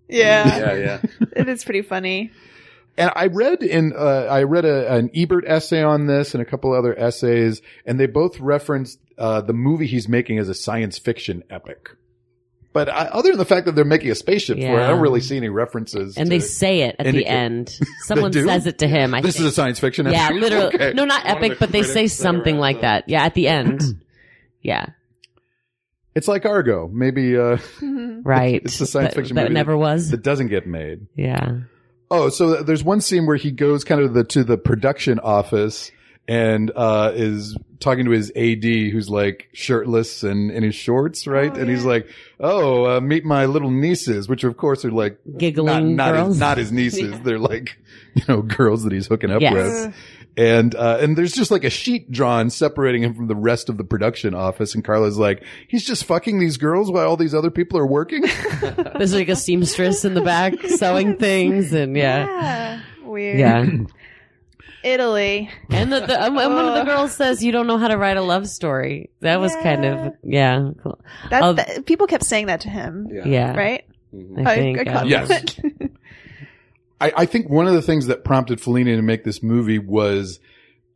[0.09, 0.59] yeah.
[0.59, 1.03] Yeah, yeah.
[1.37, 2.31] It is pretty funny.
[2.99, 6.47] And I read in uh, I read a, an Ebert essay on this and a
[6.47, 10.97] couple other essays, and they both referenced uh, the movie he's making as a science
[10.99, 11.91] fiction epic.
[12.73, 15.01] But I, other than the fact that they're making a spaceship for it, I don't
[15.01, 16.17] really see any references.
[16.19, 17.79] and to they say it at the indicate- end.
[18.05, 19.15] Someone says it to him.
[19.15, 19.47] I this think.
[19.47, 20.07] is a science fiction.
[20.07, 20.41] yeah, epic?
[20.41, 20.75] literally.
[20.75, 20.93] Okay.
[20.95, 23.09] No, not One epic, the but they say critics that are something like that.
[23.09, 23.83] Yeah, at the end.
[24.63, 24.87] yeah,
[26.17, 26.89] It's like Argo.
[26.93, 27.59] Maybe uh,
[28.25, 28.61] right.
[28.65, 30.11] it's a science That- fiction that movie never was.
[30.11, 31.07] that doesn't get made.
[31.15, 31.59] yeah.
[32.11, 35.91] Oh, so there's one scene where he goes kind of the, to the production office
[36.29, 41.51] and uh, is talking to his AD, who's like shirtless and in his shorts, right?
[41.53, 42.09] Oh, and he's like,
[42.41, 46.29] "Oh, uh, meet my little nieces," which of course are like Giggling not girls.
[46.29, 47.19] his not his nieces.
[47.21, 47.77] They're like
[48.15, 49.55] you know girls that he's hooking up Yes.
[49.55, 49.95] with.
[50.39, 53.79] And uh, and there's just like a sheet drawn separating him from the rest of
[53.79, 54.75] the production office.
[54.75, 58.23] And Carla's like, he's just fucking these girls while all these other people are working.
[58.61, 62.81] There's like a seamstress in the back sewing things, and yeah, Yeah.
[63.05, 63.39] Weird.
[63.39, 63.67] yeah.
[64.85, 65.51] Italy.
[65.71, 67.97] And the, the um, and one of the girls says you don't know how to
[67.97, 69.11] write a love story.
[69.21, 71.01] That was kind of yeah, cool.
[71.31, 71.53] That, Oh.
[71.55, 73.25] that- people kept saying that to him, Yeah.
[73.27, 73.57] yeah.
[73.57, 73.85] right?
[74.15, 74.47] Mhm.
[74.47, 74.85] I think.
[74.87, 75.59] caught um, Yes.
[77.01, 80.41] I, I think one of the things that prompted Fellini to make this movie was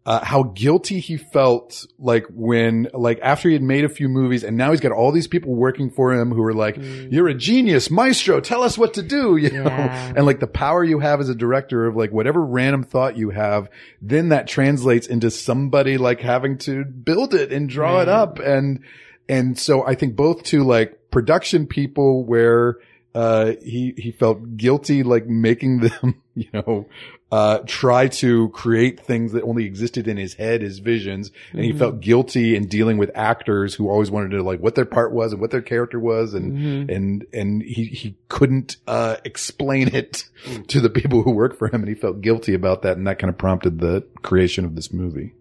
[0.06, 4.42] uh, how guilty he felt like when like after he had made a few movies
[4.42, 7.34] and now he's got all these people working for him who are like you're a
[7.34, 9.68] genius maestro tell us what to do you know?
[9.68, 13.28] And like the power you have as a director of like whatever random thought you
[13.28, 13.68] have
[14.00, 18.38] then that translates into somebody like having to build it and draw it up.
[18.38, 18.82] And
[19.28, 22.78] and so I think both to like production people where
[23.14, 26.86] uh, he, he felt guilty, like making them, you know,
[27.32, 31.30] uh, try to create things that only existed in his head, his visions.
[31.52, 34.74] And he felt guilty in dealing with actors who always wanted to know like what
[34.74, 36.34] their part was and what their character was.
[36.34, 40.24] And, and, and he, he couldn't, uh, explain it
[40.68, 41.82] to the people who worked for him.
[41.82, 42.96] And he felt guilty about that.
[42.96, 45.34] And that kind of prompted the creation of this movie.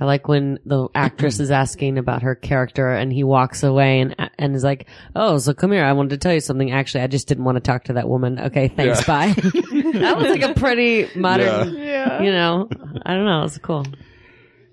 [0.00, 4.14] I like when the actress is asking about her character and he walks away and
[4.38, 4.86] and is like,
[5.16, 5.84] "Oh, so come here.
[5.84, 6.70] I wanted to tell you something.
[6.70, 8.38] Actually, I just didn't want to talk to that woman.
[8.38, 9.04] Okay, thanks.
[9.06, 12.22] Bye." that was like a pretty modern, yeah.
[12.22, 12.68] you know.
[13.04, 13.42] I don't know.
[13.42, 13.84] It's cool.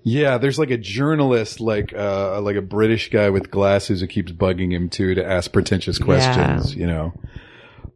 [0.04, 4.30] Yeah, there's like a journalist, like uh, like a British guy with glasses who keeps
[4.30, 6.74] bugging him too to ask pretentious questions.
[6.74, 7.12] You know.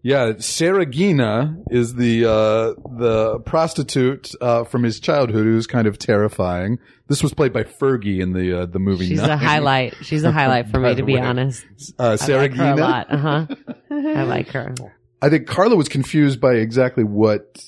[0.02, 6.78] Yeah, Saragina is the uh, the prostitute uh, from his childhood who's kind of terrifying.
[7.08, 9.08] This was played by Fergie in the uh, the movie.
[9.08, 9.30] She's Nine.
[9.30, 9.94] a highlight.
[10.02, 11.20] She's a highlight for me, to be way.
[11.20, 11.64] honest.
[11.98, 12.78] Uh, I like her a Saragina.
[12.78, 13.12] lot.
[13.12, 13.46] Uh huh.
[13.90, 14.74] I like her.
[15.20, 17.62] I think Carla was confused by exactly what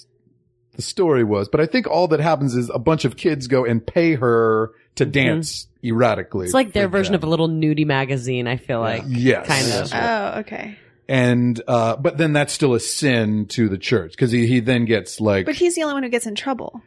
[0.75, 3.67] the story was, but I think all that happens is a bunch of kids go
[3.67, 6.45] and pay her to dance erratically.
[6.45, 6.45] Mm-hmm.
[6.47, 7.19] It's like their version them.
[7.21, 8.47] of a little nudie magazine.
[8.47, 9.03] I feel like.
[9.07, 9.47] Yes.
[9.47, 9.91] Kind of.
[9.93, 10.79] Oh, okay.
[11.13, 14.85] And uh but then that's still a sin to the church because he, he then
[14.87, 16.81] gets like But he's the only one who gets in trouble.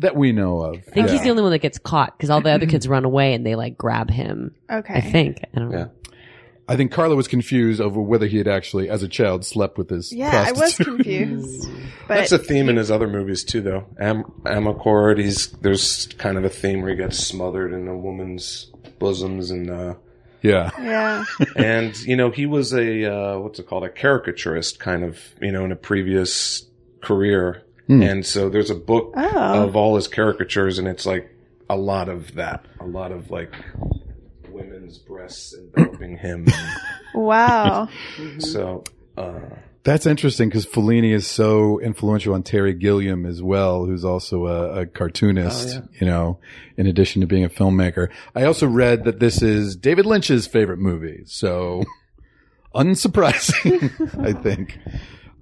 [0.00, 2.40] that we know of I think he's the only one that gets caught because all
[2.42, 4.54] the other kids run away and they like grab him.
[4.70, 4.94] Okay.
[4.94, 5.38] I think.
[5.54, 5.78] I don't know.
[5.78, 5.86] Yeah.
[6.68, 9.88] i think carla was confused over whether he had actually as a child slept with
[9.90, 10.96] his Yeah, I was prostitute.
[10.96, 11.70] confused.
[12.08, 13.86] But That's a theme in his other movies too, though.
[13.98, 18.70] Am- Amarcord, he's there's kind of a theme where he gets smothered in a woman's
[18.98, 19.94] bosoms, and uh,
[20.42, 21.24] yeah yeah.
[21.56, 25.52] and you know he was a uh, what's it called a caricaturist kind of you
[25.52, 26.66] know in a previous
[27.00, 28.02] career, Hmm.
[28.02, 29.64] and so there's a book Oh.
[29.64, 31.28] of all his caricatures, and it's like
[31.68, 33.52] a lot of that, a lot of like
[34.48, 36.46] women's breasts enveloping him.
[37.14, 37.88] Wow.
[38.38, 38.84] so
[39.18, 39.40] uh,
[39.84, 44.80] that's interesting because Fellini is so influential on Terry Gilliam as well, who's also a,
[44.82, 46.38] a cartoonist, Oh, you know,
[46.76, 48.08] in addition to being a filmmaker.
[48.34, 51.24] I also read that this is David Lynch's favorite movie.
[51.26, 51.84] So
[52.74, 54.78] unsurprising, I think.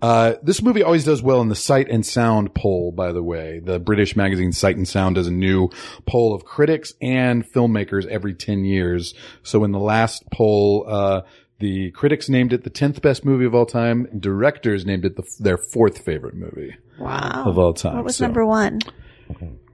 [0.02, 3.60] Uh, this movie always does well in the Sight and Sound poll, by the way.
[3.62, 5.68] The British magazine Sight and Sound does a new
[6.06, 9.12] poll of critics and filmmakers every 10 years.
[9.42, 11.20] So in the last poll, uh,
[11.60, 14.08] the critics named it the 10th best movie of all time.
[14.18, 17.44] Directors named it the, their fourth favorite movie Wow.
[17.46, 17.96] of all time.
[17.96, 18.80] What was So, number one?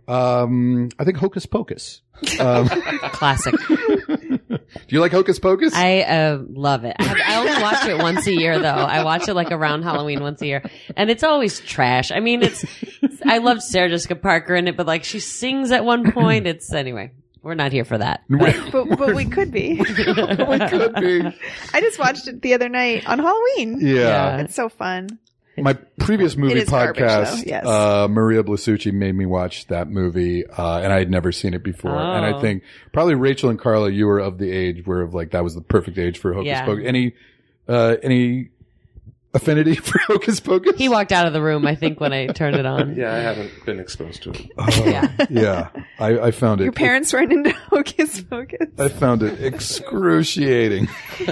[0.08, 2.00] Um, I think Hocus Pocus.
[2.38, 2.68] Um,
[3.12, 3.54] Classic.
[3.68, 4.58] do
[4.88, 5.74] you like Hocus Pocus?
[5.74, 6.94] I uh, love it.
[6.98, 8.68] I, I only watch it once a year, though.
[8.68, 10.62] I watch it like around Halloween once a year,
[10.96, 12.12] and it's always trash.
[12.12, 12.64] I mean, it's.
[13.24, 16.46] I loved Sarah Jessica Parker in it, but like she sings at one point.
[16.46, 17.10] It's anyway.
[17.46, 18.24] We're not here for that.
[18.28, 19.74] But, but we could be.
[19.78, 21.22] we could be.
[21.72, 23.78] I just watched it the other night on Halloween.
[23.80, 23.94] Yeah.
[23.94, 24.38] Yeah.
[24.38, 25.20] It's so fun.
[25.56, 27.64] My previous movie is garbage, podcast, yes.
[27.64, 31.62] uh, Maria Blasucci made me watch that movie, uh, and I had never seen it
[31.62, 31.96] before.
[31.96, 32.40] And I Oh.
[32.40, 35.54] think probably Rachel and Carla, you were of the age where of like that was
[35.54, 36.66] the perfect age for Hocus Yeah.
[36.66, 36.84] Pocus.
[36.84, 37.14] Any,
[37.68, 38.50] uh, any
[39.36, 40.76] affinity for Hocus Pocus?
[40.76, 42.96] He walked out of the room, I think, when I turned it on.
[42.96, 44.46] yeah, I haven't been exposed to it.
[44.58, 45.26] Oh, Yeah.
[45.30, 45.68] yeah.
[45.98, 46.64] I, I found it.
[46.64, 48.68] Your parents weren't into Hocus Pocus.
[48.78, 50.88] I found it excruciating.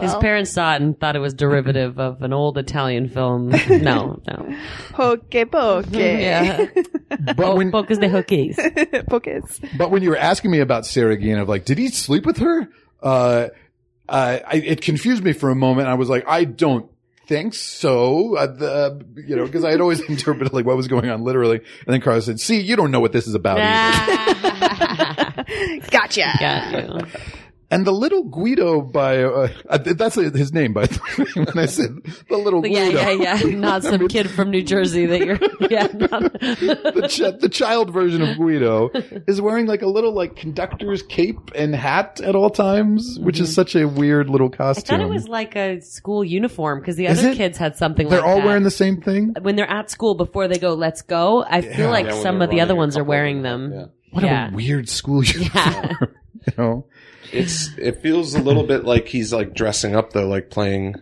[0.00, 3.50] His parents saw it and thought it was derivative of an old Italian film.
[3.68, 4.56] No, no.
[4.94, 5.86] Hoke Poke.
[5.90, 6.66] Yeah.
[7.36, 8.56] But when, Focus the hookies.
[9.08, 9.60] Pocus.
[9.76, 12.68] But when you were asking me about Saragina, of like, did he sleep with her?
[13.02, 13.48] Uh,
[14.08, 15.88] uh, I, it confused me for a moment.
[15.88, 16.90] I was like, I don't
[17.26, 18.36] think so.
[18.36, 21.58] Uh, the, you know, because I had always interpreted like what was going on literally.
[21.58, 25.44] And then Carla said, "See, you don't know what this is about." either."
[25.90, 27.08] Gotcha.
[27.72, 27.78] Got you.
[27.78, 31.00] And the little Guido by, uh, uh, that's his name, by the
[31.36, 31.90] way, when I said
[32.28, 33.00] the little Yeah, Guido.
[33.00, 33.42] yeah, yeah.
[33.46, 33.56] yeah.
[33.58, 35.38] Not some kid from New Jersey that you're.
[35.70, 35.86] Yeah.
[35.94, 38.90] Not, the, ch- the child version of Guido
[39.26, 43.54] is wearing like a little like conductor's cape and hat at all times, which is
[43.54, 44.62] such a weird little Mm-hmm.
[44.62, 44.98] I costume.
[44.98, 48.16] thought it was like a school uniform because the other kids had something like that.
[48.16, 48.46] They're like all that.
[48.46, 49.34] wearing the same thing.
[49.40, 51.42] when they're at school before they go, let's go.
[51.48, 51.88] I feel Yeah.
[51.90, 53.78] like Yeah, some of the other ones are wearing them, them.
[53.78, 53.86] yeah.
[54.10, 54.50] What Yeah.
[54.50, 55.96] a weird school uniform.
[56.46, 56.86] you know?
[57.32, 60.96] It's it feels a little bit like he's like dressing up though, like playing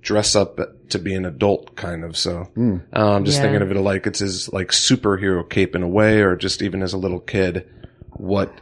[0.00, 0.60] dress up
[0.90, 2.16] to be an adult kind of.
[2.16, 2.60] So uh,
[2.92, 3.42] I'm just Yeah.
[3.42, 6.82] thinking of it like it's his like superhero cape in a way, or just even
[6.82, 7.68] as a little kid,
[8.12, 8.52] what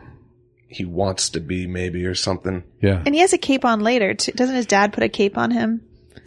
[0.69, 2.65] he wants to be maybe or something.
[2.81, 3.03] Yeah.
[3.05, 4.15] And he has a cape on later.
[4.15, 4.33] Too.
[4.33, 5.83] Doesn't his dad put a cape on him?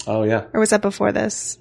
[0.05, 0.45] Oh yeah.
[0.53, 1.57] Or was that before this?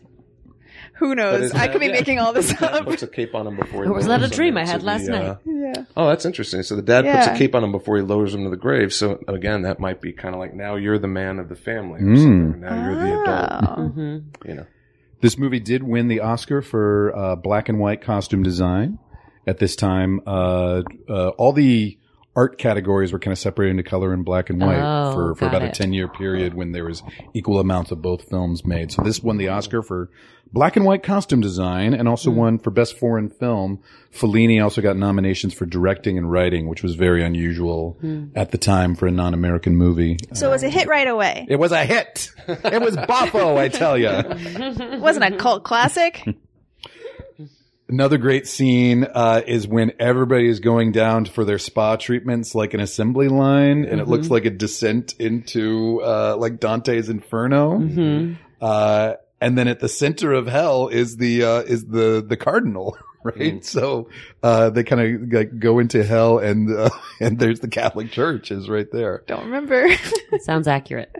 [0.98, 1.52] Who knows?
[1.52, 1.92] I could be yeah.
[1.92, 2.84] making all this His dad up.
[2.86, 3.84] puts a cape on him before.
[3.84, 5.38] he Or was that a dream I into had the, last uh, night?
[5.44, 5.84] Yeah.
[5.96, 6.62] Oh, that's interesting.
[6.62, 8.92] So the dad puts a cape on him before he lowers him to the grave.
[8.94, 12.00] So again, that might be kind of like now you're the man of the family,
[12.00, 12.22] or Mm.
[12.22, 12.60] something.
[12.60, 13.78] Now you're the adult.
[13.78, 13.88] Oh.
[13.88, 14.18] hmm
[14.48, 14.66] You know.
[15.20, 18.98] This movie did win the Oscar for uh, black and white costume design.
[19.46, 21.98] At this time, uh, uh, all the
[22.34, 25.46] art categories were kind of separated into color and black and white Oh, for, for
[25.46, 28.92] got about a 10 year period when there was equal amounts of both films made.
[28.92, 30.10] So this won the Oscar for
[30.52, 32.36] black and white costume design and also Hmm.
[32.36, 33.80] won for best foreign film.
[34.12, 38.26] Fellini also got nominations for directing and writing, which was very unusual Hmm.
[38.34, 40.16] at the time for a non-American movie.
[40.32, 41.46] So it was a hit right away.
[41.48, 42.30] It was a hit.
[42.48, 44.08] It was Boffo, I tell you.
[44.96, 46.24] It wasn't a cult classic.
[47.88, 52.74] Another great scene uh, is when everybody is going down for their spa treatments, like
[52.74, 58.36] an assembly line, and it looks like a descent into uh, like Dante's Inferno.
[58.60, 62.96] Uh, and then at the center of hell is the uh, is the the cardinal,
[63.24, 63.64] right?
[63.64, 64.08] So
[64.42, 68.50] uh, they kind of like go into hell, and uh, and there's the Catholic Church
[68.50, 69.22] is right there.
[69.26, 69.88] Don't remember.
[70.40, 71.14] Sounds accurate.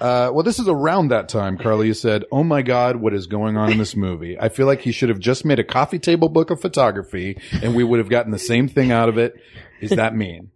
[0.00, 1.86] Uh, well, this is around that time, Carly.
[1.86, 4.80] You said, "Oh my God, what is going on in this movie?" I feel like
[4.80, 8.08] he should have just made a coffee table book of photography, and we would have
[8.08, 9.34] gotten the same thing out of it.
[9.80, 10.50] Is that mean?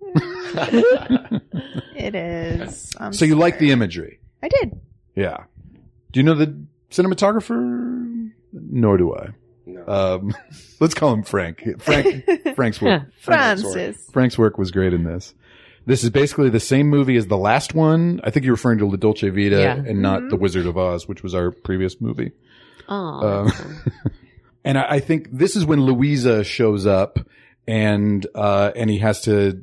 [1.96, 2.92] it is.
[2.98, 4.20] I'm So you like the imagery?
[4.42, 4.80] I did.
[5.14, 5.44] Yeah.
[6.12, 8.30] Do you know the cinematographer?
[8.52, 9.28] Nor do I.
[9.66, 9.84] No.
[9.86, 10.34] Um,
[10.80, 11.80] let's call him Frank.
[11.80, 12.24] Frank.
[12.56, 13.02] Frank's work.
[13.20, 13.96] Francis.
[14.12, 15.34] Frank's work was great in this.
[15.86, 18.20] This is basically the same movie as the last one.
[18.24, 19.74] I think you're referring to La Dolce Vita Yeah.
[19.76, 22.32] and not The Wizard of Oz, which was our previous movie.
[22.88, 22.94] Oh,
[23.46, 23.52] Um,
[24.64, 27.18] and I, I think this is when Louisa shows up
[27.68, 29.62] and, uh, and he has to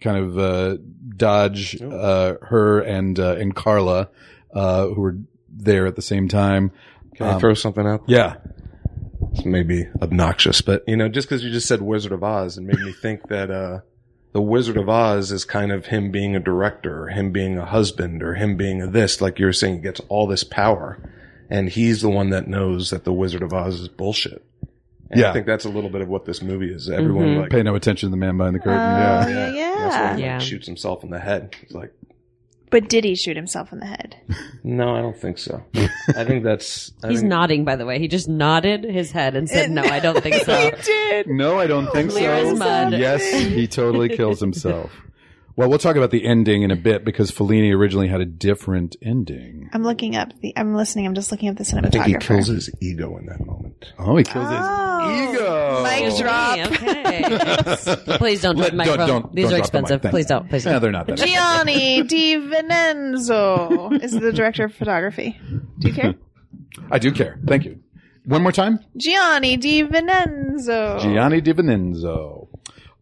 [0.00, 0.76] kind of, uh,
[1.16, 4.08] dodge, uh, her and, uh, and Carla,
[4.54, 5.16] uh, who were
[5.56, 6.70] there at the same time.
[7.16, 8.02] Can I throw something out?
[8.06, 8.36] Yeah.
[9.32, 12.62] It's maybe obnoxious, but you know, just because you just said Wizard of Oz, it
[12.62, 13.80] made me think that uh,
[14.32, 17.64] the Wizard of Oz is kind of him being a director, or him being a
[17.64, 19.20] husband, or him being a this.
[19.20, 20.98] Like you were saying, he gets all this power,
[21.50, 24.44] and he's the one that knows that the Wizard of Oz is bullshit.
[25.10, 25.30] And Yeah.
[25.30, 26.90] I think that's a little bit of what this movie is.
[26.90, 28.74] Everyone like Pay no attention to the man behind the curtain.
[28.78, 29.28] Oh, yeah.
[29.28, 29.74] yeah, yeah.
[29.78, 30.32] That's why he Yeah.
[30.38, 31.54] like, shoots himself in the head.
[31.62, 31.92] He's like,
[32.70, 34.16] But did he shoot himself in the head?
[34.64, 35.62] no, I don't think so.
[36.16, 36.92] I think that's.
[37.02, 37.98] I he's think, nodding, by the way.
[38.00, 41.28] He just nodded his head and said, "No, I don't think so." did.
[41.28, 42.52] No, I don't think Clear so.
[42.52, 42.92] as mud.
[42.94, 44.90] Yes, he totally kills himself.
[45.56, 48.94] Well, we'll talk about the ending in a bit because Fellini originally had a different
[49.02, 49.70] ending.
[49.72, 50.52] I'm looking up the.
[50.54, 51.06] I'm listening.
[51.06, 51.86] I'm just looking up the cinematographer.
[52.00, 53.92] I think he kills his ego in that moment.
[53.98, 55.82] Oh, he kills Oh, his ego.
[55.82, 56.58] mic drop.
[56.72, 58.16] Okay.
[58.18, 59.06] Please don't Let- touch the microphone.
[59.08, 60.10] don't- These don't are drop the expensive.
[60.10, 60.48] Please don't.
[60.50, 60.76] Please Yeah, don't.
[60.76, 61.18] No, they're not that.
[61.18, 65.40] Gianni Di Venanzo is the director of photography.
[65.78, 66.14] Do you care?
[66.90, 67.38] I do care.
[67.46, 67.80] Thank you.
[68.26, 68.80] One more time.
[68.96, 71.00] Gianni Di Venanzo.
[71.00, 72.45] Gianni Di Vincenzo.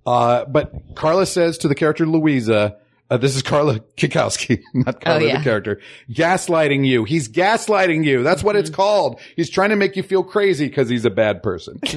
[0.07, 2.77] Uh, but Carla says to the character Louisa,
[3.11, 5.39] uh, this is Carla Kikowski, not Carla Oh, yeah.
[5.39, 5.81] the character,
[6.11, 7.05] gaslighting you.
[7.05, 8.23] He's gaslighting you.
[8.23, 8.77] That's what it's Mm-hmm.
[8.77, 9.21] called.
[9.37, 11.79] He's trying to make you feel crazy because he's a bad person.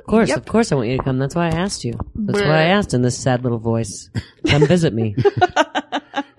[0.00, 1.18] Of course, of course, I want you to come.
[1.18, 1.92] That's why I asked you.
[2.16, 4.10] That's why I asked in this sad little voice.
[4.46, 5.14] Come visit me.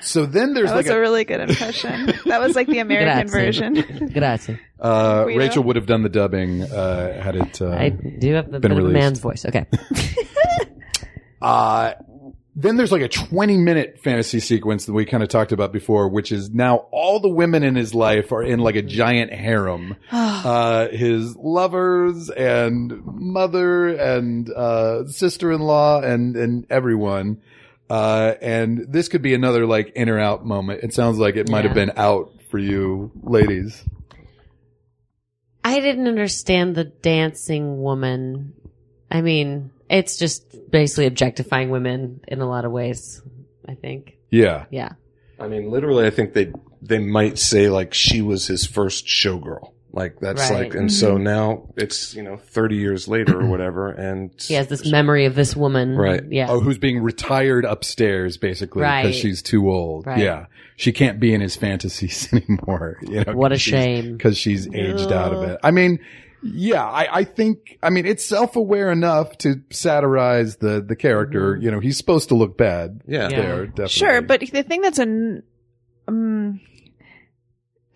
[0.00, 2.06] so then there's That like was a, a, really good impression.
[2.26, 3.44] That was like the American Grazie.
[3.74, 4.08] version.
[4.12, 4.58] Grazie.
[4.78, 5.38] uh, Guido?
[5.38, 8.70] Rachel would have done the dubbing, uh, had it, uh, I do have the Been
[8.70, 8.94] bit of a released.
[8.94, 9.44] man's voice.
[9.44, 9.66] Okay.
[11.42, 11.94] Uh,
[12.56, 16.08] then there's like a 20 minute fantasy sequence that we kind of talked about before,
[16.08, 19.96] which is now all the women in his life are in like a giant harem.
[20.12, 27.40] uh, his lovers and mother and, uh, sister-in-law and, and everyone.
[27.90, 30.84] Uh, and this could be another like in or out moment.
[30.84, 31.86] It sounds like it might have Yeah.
[31.86, 33.84] been out for you ladies.
[35.64, 38.54] I didn't understand the dancing woman.
[39.10, 43.22] I mean, it's just basically objectifying women in a lot of ways.
[43.68, 44.16] I think.
[44.30, 44.64] Yeah.
[44.70, 44.92] Yeah.
[45.38, 49.72] I mean, literally, I think they they might say like she was his first showgirl.
[49.92, 50.64] Like that's Right.
[50.64, 54.68] like, and so now it's you know thirty years later or whatever, and He has
[54.68, 55.96] this memory of this woman.
[55.96, 56.22] Right.
[56.30, 56.46] Yeah.
[56.48, 59.14] Oh, who's being retired upstairs basically because Right.
[59.14, 60.06] she's too old.
[60.06, 60.18] Right.
[60.20, 60.46] Yeah.
[60.76, 62.98] She can't be in his fantasies anymore.
[63.02, 64.16] You know, What a shame.
[64.16, 65.58] Because she's aged out of it.
[65.62, 65.98] I mean,
[66.42, 71.58] yeah, I, I think, I mean, it's self-aware enough to satirize the, the character.
[71.60, 73.02] You know, he's supposed to look bad.
[73.06, 73.28] Yeah.
[73.28, 73.40] Yeah.
[73.42, 73.88] There, definitely.
[73.90, 75.42] Sure, but the thing that's an
[76.08, 76.60] um,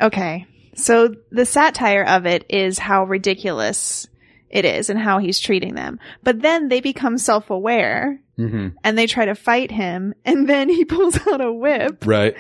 [0.00, 0.46] okay.
[0.76, 4.06] So the satire of it is how ridiculous
[4.50, 5.98] it is and how he's treating them.
[6.22, 10.84] But then they become self-aware hmm and they try to fight him and then he
[10.84, 12.34] pulls out a whip Right.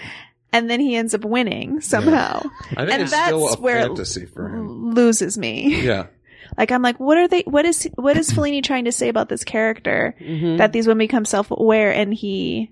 [0.52, 2.42] and then he ends up winning somehow.
[2.76, 4.92] I think and it's still that's a where it fantasy for him.
[4.94, 5.80] Loses me.
[5.82, 6.06] Yeah,
[6.58, 7.42] Like I'm like, what are they?
[7.42, 10.58] What is what is Fellini trying to say about this character Mhm.
[10.58, 12.70] that these women become self-aware and he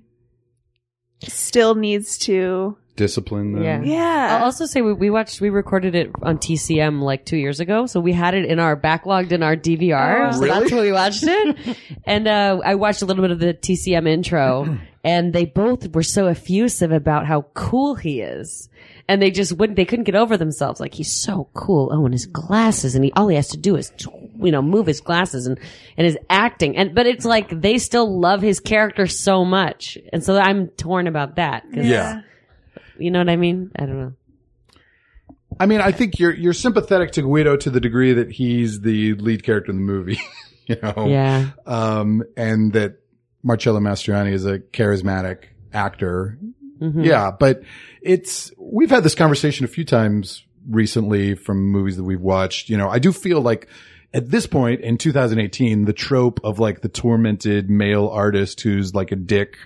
[1.20, 2.76] still needs to?
[2.94, 3.62] Discipline them.
[3.62, 3.80] Yeah.
[3.82, 7.58] Yeah, I'll also say we, we watched, we recorded it on TCM like two years
[7.58, 7.86] ago.
[7.86, 10.28] So we had it in our backlogged in our DVR.
[10.28, 10.60] Oh, so Really?
[10.60, 11.78] that's where we watched it.
[12.04, 16.02] and, uh, I watched a little bit of the TCM intro and they both were
[16.02, 18.68] so effusive about how cool he is.
[19.08, 20.78] And they just wouldn't, they couldn't get over themselves.
[20.78, 21.88] Like he's so cool.
[21.92, 23.90] Oh, and his glasses and he, all he has to do is,
[24.38, 25.58] you know, move his glasses and,
[25.96, 26.76] and his acting.
[26.76, 29.96] And, but it's like they still love his character so much.
[30.12, 31.64] And so I'm torn about that.
[31.74, 32.20] 'cause, Yeah.
[32.98, 33.70] You know what I mean?
[33.76, 34.12] I don't know.
[35.60, 39.14] I mean, I think you're, you're sympathetic to Guido to the degree that he's the
[39.14, 40.18] lead character in the movie,
[40.66, 41.06] you know?
[41.08, 41.50] Yeah.
[41.66, 42.96] Um, and that
[43.42, 46.38] Marcello Mastroianni is a charismatic actor.
[46.80, 47.04] Mhm.
[47.04, 47.62] Yeah, but
[48.00, 52.68] it's we've had this conversation a few times recently from movies that we've watched.
[52.68, 53.68] You know, I do feel like
[54.14, 59.10] at this point in 2018, the trope of like the tormented male artist who's like
[59.12, 59.56] a dick,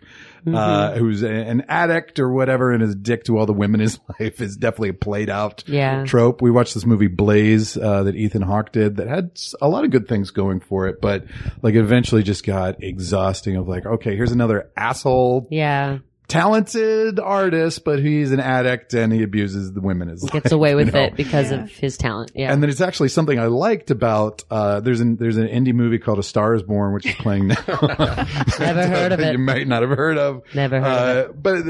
[0.46, 3.80] uh, who's a- an addict or whatever and is a dick to all the women
[3.80, 6.04] in his life is definitely a played out Yeah.
[6.04, 6.40] trope.
[6.40, 9.30] We watched this movie Blaze, uh, that Ethan Hawke did that had
[9.60, 11.24] a lot of good things going for it, but
[11.62, 15.98] like eventually just got exhausting of like, okay, here's another asshole Yeah.
[16.28, 20.30] Talented artist, but he's an addict and he abuses the women as well.
[20.40, 21.02] Gets away with know.
[21.04, 22.32] it because of his talent.
[22.34, 22.52] Yeah.
[22.52, 25.98] And then it's actually something I liked about, uh, there's an, there's an indie movie
[25.98, 27.56] called A Star is Born, which is playing now.
[28.58, 29.32] Never heard of it.
[29.32, 30.42] You might not have heard of.
[30.54, 30.86] Never heard
[31.26, 31.64] of uh, But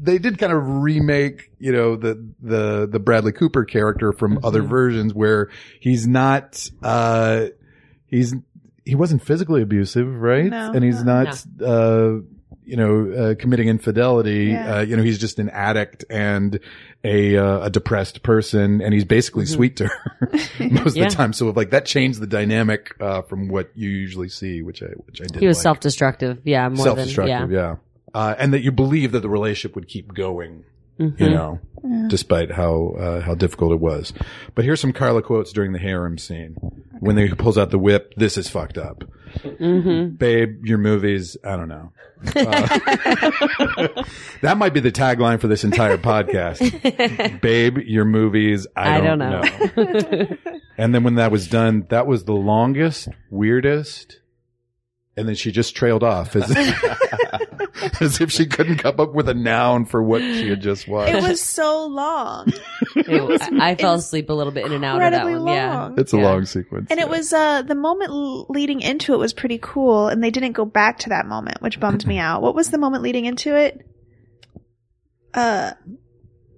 [0.00, 4.44] they did kind of remake, you know, the, the, the Bradley Cooper character from Mm-hmm.
[4.46, 5.48] other versions where
[5.80, 7.46] he's not, uh,
[8.06, 8.34] he's,
[8.84, 10.44] he wasn't physically abusive, right?
[10.44, 10.70] No.
[10.72, 12.18] and he's not, uh,
[12.68, 14.46] you know, uh, committing infidelity.
[14.46, 14.76] Yeah.
[14.76, 16.60] Uh, you know, he's just an addict and
[17.02, 20.76] a, uh, a depressed person and he's basically sweet to her most Mm-hmm.
[20.96, 21.04] Yeah.
[21.06, 21.32] of the time.
[21.32, 25.20] So like that changed the dynamic, uh, from what you usually see, which I, which
[25.22, 25.40] I did.
[25.40, 25.62] he was like.
[25.62, 26.40] self-destructive.
[26.44, 26.68] Yeah.
[26.68, 27.48] More self-destructive.
[27.48, 27.58] than, yeah.
[27.70, 27.76] yeah.
[28.14, 30.64] Uh, and that you believe that the relationship would keep going,
[31.00, 31.20] Mhm.
[31.20, 31.60] you know,
[32.08, 34.12] despite how, uh, how difficult it was.
[34.54, 36.56] But here's some Carla quotes during the harem scene.
[37.00, 39.04] When he pulls out the whip, this is fucked up.
[39.34, 40.16] Mm-hmm.
[40.16, 41.92] Babe, your movies, I don't know.
[42.26, 42.32] Uh,
[44.42, 47.40] that might be the tagline for this entire podcast.
[47.42, 49.82] Babe, your movies, I, I don't, don't know.
[49.82, 50.36] know.
[50.76, 54.20] and then when that was done, that was the longest, weirdest,
[55.18, 56.50] and then she just trailed off as,
[58.00, 61.12] as if she couldn't come up with a noun for what she had just watched.
[61.14, 62.52] it was so long,
[62.96, 65.40] It was- I, I fell asleep a little bit in and out of that incredibly
[65.44, 65.54] one.
[65.54, 65.80] Yeah.
[65.80, 65.98] long.
[65.98, 66.24] it's a yeah.
[66.24, 66.86] long sequence.
[66.90, 67.06] And yeah.
[67.06, 70.64] it was uh the moment leading into it was pretty cool, and they didn't go
[70.64, 72.40] back to that moment, which bummed me out.
[72.42, 73.84] What was the moment leading into it?
[75.34, 75.72] Uh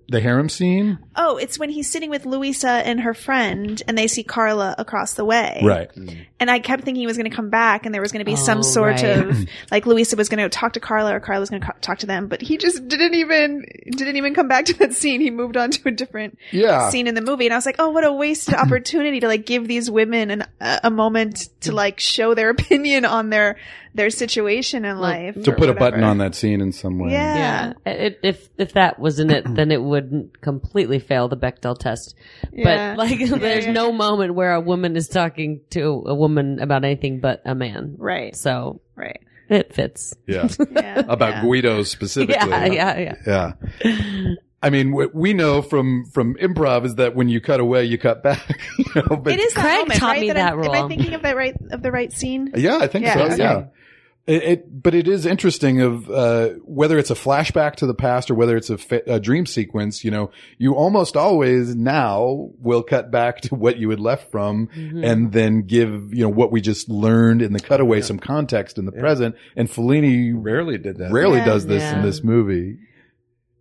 [0.09, 4.07] the harem scene, oh, it's when he's sitting with Louisa and her friend, and they
[4.07, 5.61] see Carla across the way.
[5.63, 5.95] right?
[5.95, 6.25] Mm.
[6.41, 8.25] And I kept thinking he was going to come back, and there was going to
[8.25, 9.19] be Oh, some sort right.
[9.19, 11.79] of like Louisa was going to talk to Carla, or Carla was going to co-
[11.83, 15.21] talk to them, but he just didn't even didn't even come back to that scene.
[15.21, 16.89] He moved on to a different Yeah.
[16.89, 19.45] scene in the movie, and I was like, oh, what a wasted opportunity to like
[19.45, 23.57] give these women an, a, a moment to like show their opinion on their
[23.93, 25.35] their situation in life.
[25.43, 26.05] to or put a button whatever.
[26.13, 27.11] on that scene in some way.
[27.11, 27.73] Yeah.
[27.85, 27.93] Yeah.
[27.93, 32.15] It, if if that wasn't it, then it wouldn't completely fail the Bechdel test.
[32.53, 32.95] Yeah.
[32.95, 33.73] But like, there's yeah.
[33.73, 37.97] no moment where a woman is talking to a woman about anything but a man.
[37.99, 38.35] Right.
[38.37, 39.21] So Right.
[39.49, 40.15] it fits.
[40.27, 40.49] Yeah.
[40.71, 41.01] Yeah.
[41.01, 41.43] About yeah.
[41.43, 42.37] Guido specifically.
[42.49, 43.53] Yeah, yeah, yeah.
[43.85, 44.35] Yeah.
[44.63, 47.97] I mean, what we know from from improv is that when you cut away, you
[47.99, 48.43] cut back.
[48.79, 50.21] you know, but It is that Craig moment, taught right?
[50.21, 52.53] me that that I'm, Am I thinking of that right of the right scene?
[52.55, 53.21] Yeah, I think Yeah, so.
[53.25, 53.37] okay.
[53.39, 53.65] Yeah.
[54.27, 58.31] It, it, but it is interesting of uh, whether it's a flashback to the past
[58.31, 60.05] or whether it's a, fa- a dream sequence.
[60.05, 64.69] You know, you almost always now will cut back to what you had left from,
[64.75, 68.85] and then give you know what we just learned in the cutaway some context in
[68.85, 69.35] the present.
[69.57, 71.11] And Fellini Rarely did that.
[71.11, 71.47] rarely Yeah.
[71.47, 72.77] does this in this movie.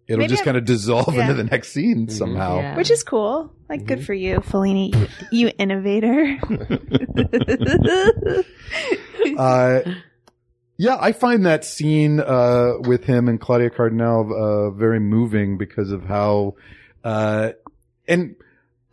[0.07, 1.21] It'll Maybe just I'm- kind of dissolve yeah.
[1.29, 2.57] into the next scene somehow.
[2.59, 2.75] Yeah.
[2.77, 3.53] Which is cool.
[3.69, 4.93] Like, good for you, Fellini,
[5.31, 6.37] you, you innovator.
[9.37, 9.81] Uh,
[10.79, 15.91] yeah, I find that scene uh, with him and Claudia Cardinale uh, very moving because
[15.91, 16.55] of how,
[17.03, 17.49] uh,
[18.07, 18.37] and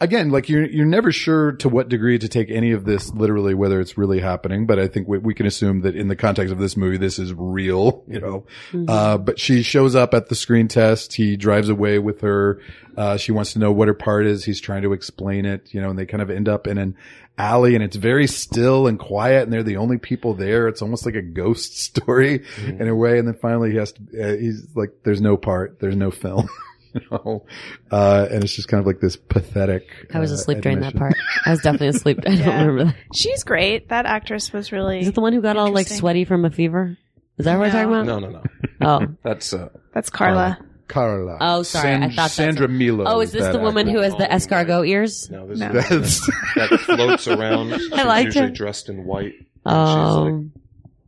[0.01, 3.55] again, like you're you're never sure to what degree to take any of this literally,
[3.55, 4.67] whether it's really happening.
[4.67, 7.19] But I think we, we can assume that in the context of this movie, this
[7.19, 8.05] is real.
[8.17, 8.47] You know,
[8.89, 11.13] uh, but she shows up at the screen test.
[11.15, 12.63] He drives away with her.
[12.97, 14.45] Uh, she wants to know what her part is.
[14.45, 16.97] He's trying to explain it, you know, and they kind of end up in an
[17.37, 20.69] alley and it's very still and quiet and they're the only people there.
[20.69, 23.19] It's almost like a ghost story in a way.
[23.19, 26.49] And then finally he has to, uh, he's like, there's no part, there's no film.
[27.01, 27.47] You know,
[27.91, 29.87] uh, and it's just kind of like this pathetic.
[30.13, 31.15] I was uh, asleep during that part.
[31.45, 32.19] I was definitely asleep.
[32.27, 32.95] I don't remember that.
[33.15, 33.89] She's great.
[33.91, 35.01] That actress was really.
[35.01, 36.97] Is it the one who got all like sweaty from a fever?
[37.39, 38.07] Is that what we're talking about?
[38.07, 38.43] No, no, no.
[38.81, 39.07] Oh.
[39.23, 40.59] That's uh, That's Carla.
[40.89, 41.37] Carla.
[41.41, 41.95] Oh, sorry.
[41.95, 43.05] I thought Sandra a- Milo.
[43.07, 43.99] Oh, is this the woman actor.
[43.99, 45.29] who has the escargot ears?
[45.31, 45.47] no.
[45.47, 45.71] This No.
[45.71, 47.73] is That's, that floats around.
[47.79, 48.53] She's liked usually her.
[48.53, 49.35] dressed in white.
[49.67, 50.45] Oh.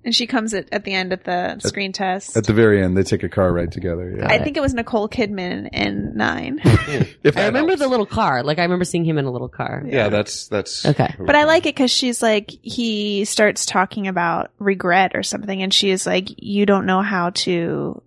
[0.04, 2.36] And she comes at, at the end at the screen test.
[2.36, 4.14] at the very end, they take a car ride together.
[4.18, 4.28] Yeah.
[4.28, 6.60] I think it was Nicole Kidman in Nine.
[6.64, 7.82] If I remember helps.
[7.82, 8.42] the little car.
[8.42, 9.82] Like I remember seeing him in a little car.
[9.86, 11.14] Yeah, that's that's Okay.
[11.18, 15.74] But I like it because she's like, he starts talking about regret or something, and
[15.74, 18.00] she is like, you don't know how to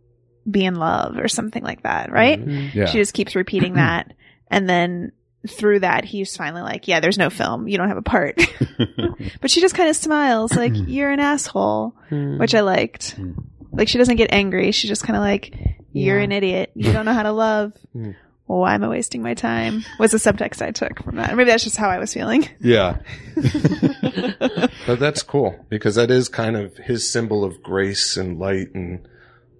[0.49, 2.43] be in love or something like that, right?
[2.43, 2.73] Mm.
[2.73, 2.85] Yeah.
[2.85, 4.13] She just keeps repeating that.
[4.53, 5.13] And then
[5.47, 7.67] through that, he's finally like, yeah, there's no film.
[7.67, 8.39] You don't have a part.
[9.41, 12.39] but she just kind of smiles, like, you're an asshole, Mm.
[12.39, 13.17] which I liked.
[13.71, 14.71] Like, she doesn't get angry.
[14.71, 15.55] She's just kind of like,
[15.93, 16.23] you're Yeah.
[16.25, 16.71] an idiot.
[16.75, 17.73] You don't know how to love.
[17.93, 18.11] Hmm.
[18.47, 19.85] Why am I wasting my time?
[19.97, 21.33] Was the subtext I took from that.
[21.37, 22.49] Maybe that's just how I was feeling.
[22.59, 22.97] yeah.
[24.85, 29.07] But that's cool because that is kind of his symbol of grace and light and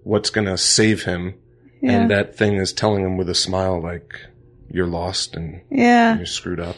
[0.02, 1.34] what's going to save him.
[1.80, 1.92] Yeah.
[1.92, 4.12] And that thing is telling him with a smile, like,
[4.72, 6.16] you're lost and yeah.
[6.16, 6.76] you're screwed up.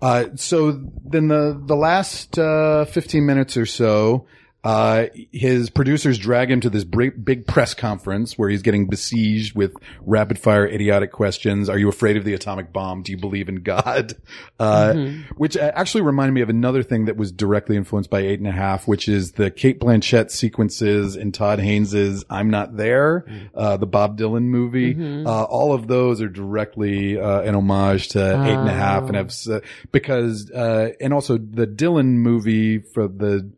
[0.00, 0.72] Uh, so
[1.04, 4.26] then the, the last, uh, 15 minutes or so,
[4.66, 9.54] uh, his producers drag him to this big, big press conference where he's getting besieged
[9.54, 9.72] with
[10.04, 11.68] rapid fire idiotic questions.
[11.68, 13.02] Are you afraid of the atomic bomb?
[13.02, 14.14] Do you believe in God?
[14.58, 14.94] Uh,
[15.36, 18.48] which uh, actually reminded me of another thing that was directly influenced by eight and
[18.48, 23.76] a half, which is the Cate Blanchett sequences in Todd Haynes's I'm Not There, uh,
[23.76, 24.94] the Bob Dylan movie.
[25.26, 29.16] Uh, all of those are directly, uh, an homage to eight and a half and
[29.16, 29.48] have, s-
[29.92, 33.50] because, uh, and also the Dylan movie for the,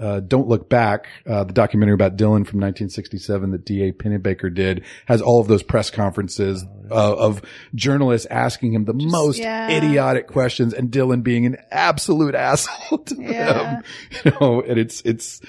[0.00, 3.92] uh, Don't Look Back, uh, the documentary about Dylan from 1967 that D.A.
[3.92, 7.42] Pennebaker did, has all of those press conferences uh, of
[7.74, 9.70] journalists asking him the most yeah.
[9.70, 13.52] idiotic questions and Dylan being an absolute asshole to Yeah.
[13.52, 13.82] them.
[14.24, 15.40] You know, and it's, it's,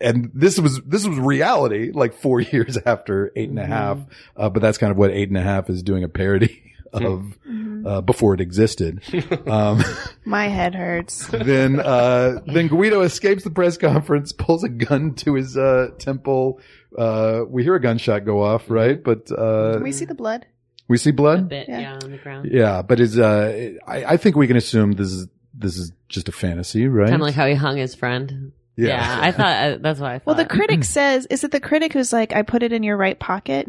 [0.00, 3.98] and this was, this was reality like four years after eight and a half.
[4.36, 7.36] Uh, but that's kind of what eight and a half is doing a parody of,
[7.84, 9.00] uh, before it existed.
[9.46, 9.82] Um,
[10.24, 11.26] My head hurts.
[11.32, 16.60] then uh then Guido escapes the press conference, pulls a gun to his uh temple.
[16.96, 19.02] Uh we hear a gunshot go off, right?
[19.02, 20.46] But uh we see the blood?
[20.88, 21.48] we see A blood.
[21.48, 21.80] bit, Yeah.
[21.80, 21.98] yeah.
[22.02, 22.48] on the ground.
[22.50, 26.28] Yeah, but is uh I, I think we can assume this is this is just
[26.28, 27.08] a fantasy, right?
[27.10, 28.52] Kind of like how he hung his friend.
[28.76, 30.26] Yeah, I thought uh, that's what I thought.
[30.26, 32.96] Well, the critic says, is it the critic who's like, I put it in your
[32.96, 33.68] right pocket?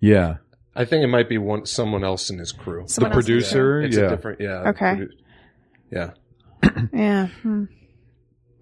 [0.00, 0.36] yeah.
[0.80, 2.84] I think it might be one someone else in his crew.
[2.86, 4.02] Someone the else in the producer, It's yeah.
[4.04, 4.68] a different, yeah.
[4.70, 4.84] Okay.
[4.96, 5.12] produ-
[5.90, 6.10] Yeah.
[6.92, 7.26] Yeah.
[7.42, 7.64] Hmm.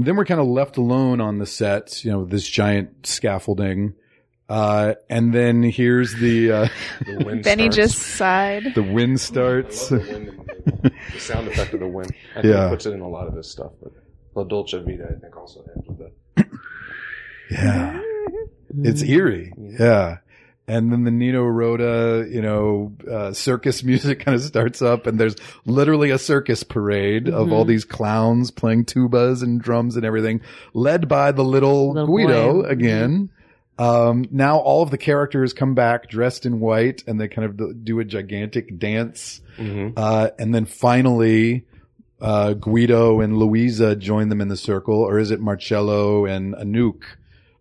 [0.01, 3.95] Then we're kind of left alone on the set, you know, with this giant scaffolding.
[4.49, 6.69] Uh and then here's the uh
[7.05, 7.77] The wind Benny starts.
[7.77, 8.75] just sighed.
[8.75, 9.91] the wind I starts.
[9.91, 10.39] love the, wind and
[10.83, 12.13] the, the sound effect of the wind.
[12.35, 12.65] I think Yeah.
[12.65, 13.93] he puts it in a lot of his stuff, but
[14.35, 16.47] La Dolce Vita, I think, also ends with that.
[17.51, 18.01] Yeah.
[18.85, 19.53] It's eerie.
[19.59, 20.19] Yeah.
[20.69, 25.19] And then the Nino Rota, you know, uh, circus music kind of starts up and
[25.19, 30.43] there's literally a circus parade of all these clowns playing tubas and drums and everything
[30.75, 32.69] led by the little, Little Guido boy.
[32.69, 33.31] again.
[33.79, 37.57] Um, now all of the characters come back dressed in white and they kind of
[37.57, 39.41] do- do a gigantic dance.
[39.57, 39.95] Mm-hmm.
[39.97, 41.65] Uh, and then finally,
[42.21, 47.03] uh, Guido and Louisa join them in the circle, or is it Marcello and Anouk,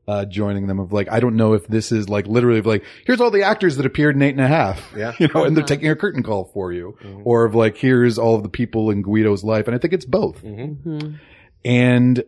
[0.07, 2.83] uh, joining them of like, I don't know if this is like literally of like,
[3.05, 4.93] here's all the actors that appeared in eight and a half.
[4.95, 5.11] Yeah.
[5.19, 6.97] You know, and they're taking a curtain call for you.
[7.25, 9.67] Or of like, here's all of the people in Guido's life.
[9.67, 10.41] And I think it's both.
[10.43, 10.89] Mm-hmm.
[10.97, 11.19] Mhm.
[11.65, 12.23] And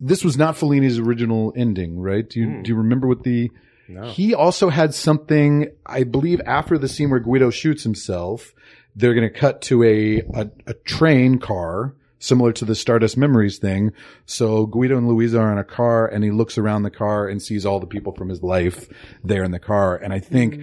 [0.00, 2.28] this was not Fellini's original ending, right?
[2.28, 2.62] Do you Hmm.
[2.62, 3.50] do you remember what the?
[3.88, 4.02] No.
[4.10, 8.54] He also had something, I believe, after the scene where Guido shoots himself.
[8.94, 13.58] They're going to cut to a, a a train car similar to the Stardust Memories
[13.58, 13.92] thing.
[14.26, 17.40] So Guido and Louisa are in a car, and he looks around the car and
[17.42, 18.88] sees all the people from his life
[19.24, 19.96] there in the car.
[19.96, 20.60] And I think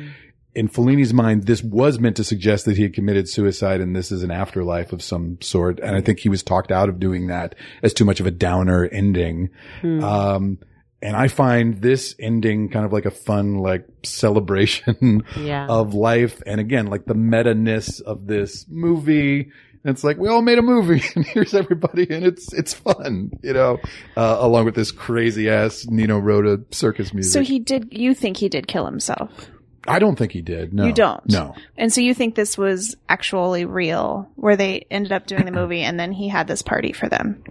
[0.54, 4.10] in Fellini's mind, this was meant to suggest that he had committed suicide and this
[4.10, 5.80] is an afterlife of some sort.
[5.82, 8.32] And I think he was talked out of doing that as too much of a
[8.32, 9.50] downer ending.
[9.84, 10.60] Um,
[11.02, 15.68] and I find this ending kind of like a fun, like celebration Yeah.
[15.68, 16.42] of life.
[16.46, 19.52] And again, like the meta-ness of this movie.
[19.86, 23.54] It's like we all made a movie and here's everybody and it's, it's fun, you
[23.54, 23.80] know,
[24.18, 27.32] uh, along with this crazy ass Nino Rota circus music.
[27.32, 27.90] So he did.
[27.92, 29.50] You think he did kill himself,
[29.88, 30.74] I don't think he did.
[30.74, 30.86] No.
[30.86, 31.22] You don't?
[31.30, 31.56] No.
[31.78, 35.82] and so you think this was actually real, where they ended up doing the movie,
[35.82, 37.44] and then he had this party for them,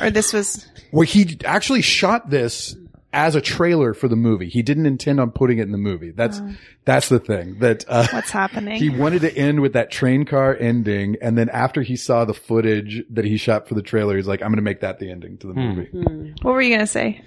[0.00, 2.74] or this was Well, he actually shot this
[3.16, 4.48] as a trailer for the movie.
[4.48, 6.10] He didn't intend on putting it in the movie.
[6.10, 6.40] That's
[6.84, 7.58] that's the thing.
[7.60, 8.76] That uh, what's happening.
[8.78, 12.34] he wanted to end with that train car ending, and then after he saw the
[12.34, 15.10] footage that he shot for the trailer, he's like, "I'm going to make that the
[15.10, 17.22] ending to the movie." what were you gonna say?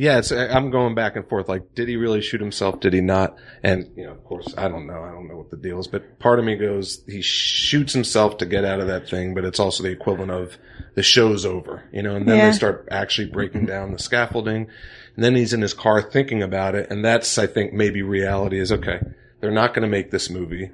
[0.00, 1.48] Yeah, it's, I'm going back and forth.
[1.48, 2.78] Like, did he really shoot himself?
[2.78, 3.34] Did he not?
[3.64, 5.02] And, you know, of course, I don't know.
[5.02, 8.38] I don't know what the deal is, but part of me goes, he shoots himself
[8.38, 10.56] to get out of that thing, but it's also the equivalent of
[10.94, 12.46] the show's over, you know, and then Yeah.
[12.50, 14.68] they start actually breaking down the scaffolding.
[15.16, 16.88] And then he's in his car thinking about it.
[16.92, 19.00] And that's, I think, maybe reality is okay.
[19.40, 20.70] They're not going to make this movie.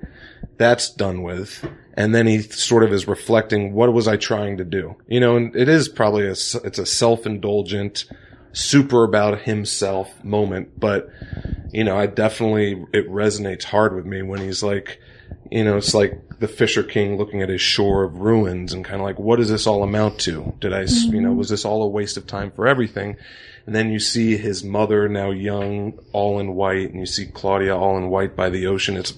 [0.59, 1.67] That's done with.
[1.95, 4.97] And then he sort of is reflecting, what was I trying to do?
[5.07, 8.05] You know, and it is probably a, it's a self-indulgent,
[8.55, 11.11] super about himself moment, but
[11.73, 15.01] you know, I definitely, it resonates hard with me when he's like,
[15.51, 19.01] you know, it's like the Fisher King looking at his shore of ruins and kind
[19.01, 20.55] of like, what does this all amount to?
[20.61, 21.39] Did I, s you know, mm-hmm.
[21.39, 23.17] was this all a waste of time for everything?
[23.67, 27.77] And then you see his mother now young, all in white, and you see Claudia
[27.77, 28.97] all in white by the ocean.
[28.97, 29.15] It's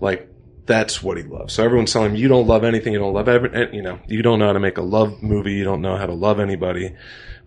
[0.00, 0.28] like,
[0.66, 1.54] that's what he loves.
[1.54, 4.20] So everyone's telling him, you don't love anything, you don't love every, you know, you
[4.20, 6.94] don't know how to make a love movie, you don't know how to love anybody.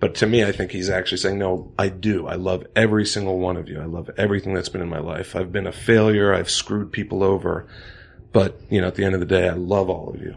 [0.02, 2.28] But to me, I think he's actually saying, no, I do.
[2.28, 3.80] I love every single one of you.
[3.80, 5.36] I love everything that's been in my life.
[5.36, 6.34] I've been a failure.
[6.34, 7.68] I've screwed people over.
[8.34, 10.36] But, you know, at the end of the day, I love all of you.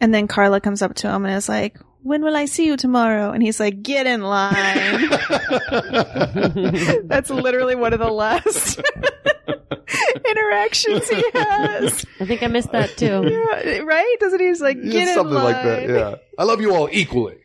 [0.00, 2.76] And then Carla comes up to him and is like, "When will I see you
[2.76, 5.08] tomorrow?" And he's like, "Get in line."
[7.04, 8.80] That's literally one of the last
[10.30, 12.04] interactions he has.
[12.20, 13.06] I think I missed that too.
[13.28, 14.16] Yeah, right?
[14.20, 14.46] Doesn't he?
[14.46, 15.88] He's like, Yeah, "Get in something line." like that.
[15.88, 16.14] Yeah.
[16.38, 17.36] I love you all equally.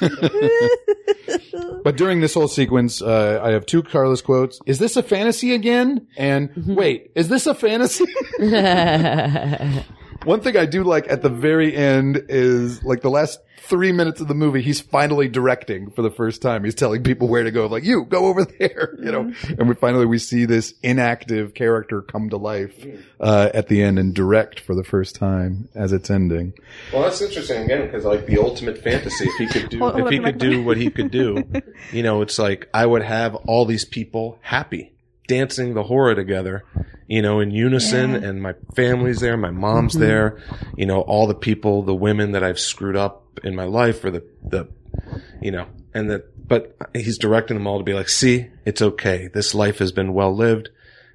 [1.84, 4.60] but during this whole sequence, uh, I have two Carla's quotes.
[4.66, 6.06] Is this a fantasy again?
[6.16, 8.04] And wait, is this a fantasy?
[10.24, 14.20] One thing I do like at the very end is like the last three minutes
[14.20, 16.64] of the movie, he's finally directing for the first time.
[16.64, 19.32] He's telling people where to go, like you go over there, you know.
[19.58, 22.74] And we finally we see this inactive character come to life
[23.20, 26.54] uh, at the end and direct for the first time as it's ending.
[26.92, 30.06] Well, that's interesting again because like the ultimate fantasy, if he could do, Hold- hold
[30.06, 31.44] if he could do what he could do,
[31.92, 34.93] you know, it's like I would have all these people happy
[35.26, 36.64] dancing the horror together,
[37.06, 38.28] you know, in unison, Yeah.
[38.28, 40.02] and my family's there, my mom's mm-hmm.
[40.02, 40.42] there,
[40.76, 44.10] you know, all the people, the women that I've screwed up in my life, or
[44.10, 44.68] the the,
[45.40, 49.28] you know, and that, but he's directing them all to be like, see, it's okay,
[49.32, 50.68] this life has been well lived.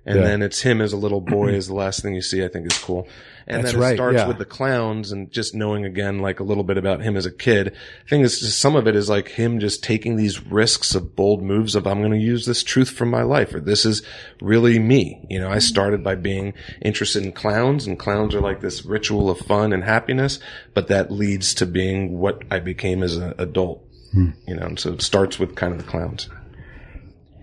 [0.05, 0.23] And Yeah.
[0.25, 2.43] then it's him as a little boy is the last thing you see.
[2.43, 3.07] I think is cool.
[3.49, 4.27] And That's then it right, starts yeah.
[4.27, 7.31] with the clowns and just knowing again like a little bit about him as a
[7.31, 7.75] kid.
[8.05, 11.15] I think it's just some of it is like him just taking these risks of
[11.15, 14.03] bold moves of I'm going to use this truth from my life or this is
[14.39, 15.25] really me.
[15.31, 15.59] You know, I mm-hmm.
[15.61, 19.83] started by being interested in clowns and clowns are like this ritual of fun and
[19.83, 20.39] happiness,
[20.75, 23.83] but that leads to being what I became as an adult.
[24.11, 24.29] Hmm.
[24.47, 26.29] You know, and so it starts with kind of the clowns.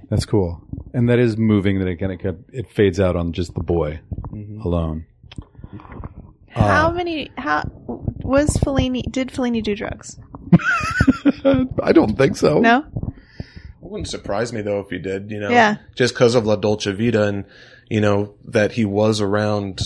[0.09, 0.63] That's cool.
[0.95, 4.01] And that is moving that it kind of it fades out on just the boy
[4.31, 4.61] mm-hmm.
[4.61, 5.07] alone.
[6.55, 7.31] Uh, how many?
[7.37, 7.63] How
[8.23, 9.03] was Fellini?
[9.11, 10.19] Did Fellini do drugs?
[11.83, 12.61] I don't think so.
[12.61, 12.85] No.
[13.39, 15.51] It wouldn't surprise me though if he did, you know.
[15.51, 15.77] Yeah.
[15.95, 17.45] Just because of La Dolce Vita and,
[17.89, 19.81] you know, that he was around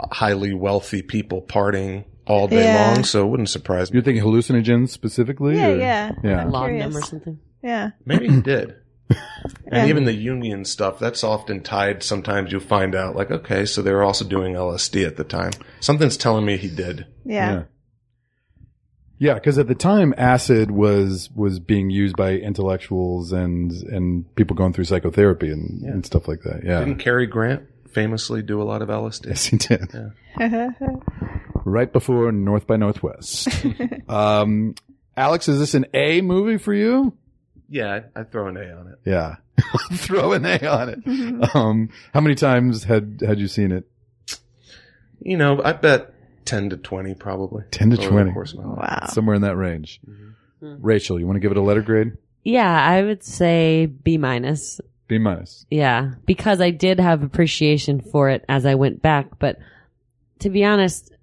[0.00, 2.94] highly wealthy people partying all day Yeah.
[2.94, 3.96] long, so it wouldn't surprise me.
[3.98, 5.56] You're thinking hallucinogens specifically?
[5.56, 6.12] Yeah, or- yeah.
[6.24, 6.44] Yeah.
[6.44, 6.96] Laudanum Curious.
[6.96, 7.38] or something.
[7.62, 7.90] Yeah.
[8.04, 8.76] Maybe he did.
[9.10, 9.18] Yeah.
[9.66, 12.02] And even the Jungian stuff, that's often tied.
[12.02, 15.52] Sometimes you find out, like, okay, so they were also doing LSD at the time.
[15.80, 17.06] Something's telling me he did.
[17.24, 17.64] Yeah.
[19.18, 24.56] Yeah, because at the time, acid was was being used by intellectuals and and people
[24.56, 26.62] going through psychotherapy and, and stuff like that.
[26.64, 29.26] Yeah, Didn't Cary Grant famously do a lot of LSD?
[29.26, 29.88] yes, he did.
[30.38, 30.70] Yeah.
[31.64, 33.48] right before North by Northwest.
[34.08, 34.74] um,
[35.16, 37.16] Alex, is this an A movie for you?
[37.68, 38.98] Yeah, I, I throw an A on it.
[39.04, 39.36] Yeah.
[39.92, 41.04] Throw an A on it.
[41.04, 41.56] Mm-hmm.
[41.56, 43.88] Um, how many times had, had you seen it?
[45.20, 46.12] You know, I bet
[46.44, 47.64] ten to twenty probably.
[47.70, 48.32] 10 to over the 20.
[48.32, 48.78] course of my life.
[48.78, 49.06] Wow.
[49.10, 50.00] Somewhere in that range.
[50.08, 50.30] Mm-hmm.
[50.60, 50.74] Hmm.
[50.84, 52.16] Rachel, you want to give it a letter grade?
[52.42, 54.80] Yeah, I would say B minus.
[55.08, 55.66] B minus.
[55.70, 59.38] Yeah, because I did have appreciation for it as I went back.
[59.38, 59.58] But
[60.40, 61.13] to be honest,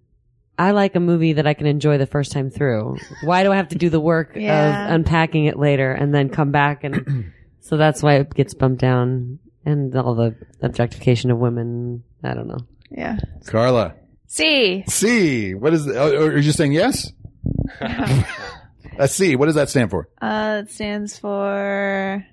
[0.57, 2.97] I like a movie that I can enjoy the first time through.
[3.23, 4.85] Why do I have to do the work Yeah.
[4.87, 6.83] of unpacking it later and then come back?
[6.83, 7.31] And
[7.61, 12.03] so that's why it gets bumped down and all the objectification of women.
[12.23, 12.59] I don't know.
[12.91, 13.17] Yeah.
[13.47, 13.95] Carla.
[14.27, 14.83] C.
[14.87, 15.55] C.
[15.55, 17.11] What is, oh, are you just saying yes?
[17.81, 19.35] A C.
[19.35, 20.09] What does that stand for?
[20.21, 22.23] Uh, it stands for.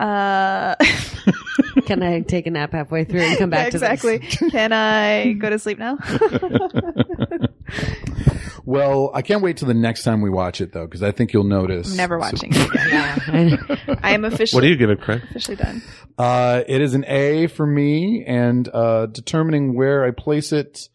[0.00, 0.74] Uh,
[1.86, 4.18] Can I take a nap halfway through and come back yeah, to exactly.
[4.18, 5.98] Can I go to sleep now?
[8.66, 11.32] Well, I can't wait till the next time we watch it though, because I think
[11.32, 11.90] you'll notice.
[11.90, 13.98] I'm never watching it again.
[14.00, 15.22] I am officially What do you give it, Craig?
[15.28, 15.82] officially done.
[16.16, 20.88] Uh, it is an A for me, and uh, determining where I place it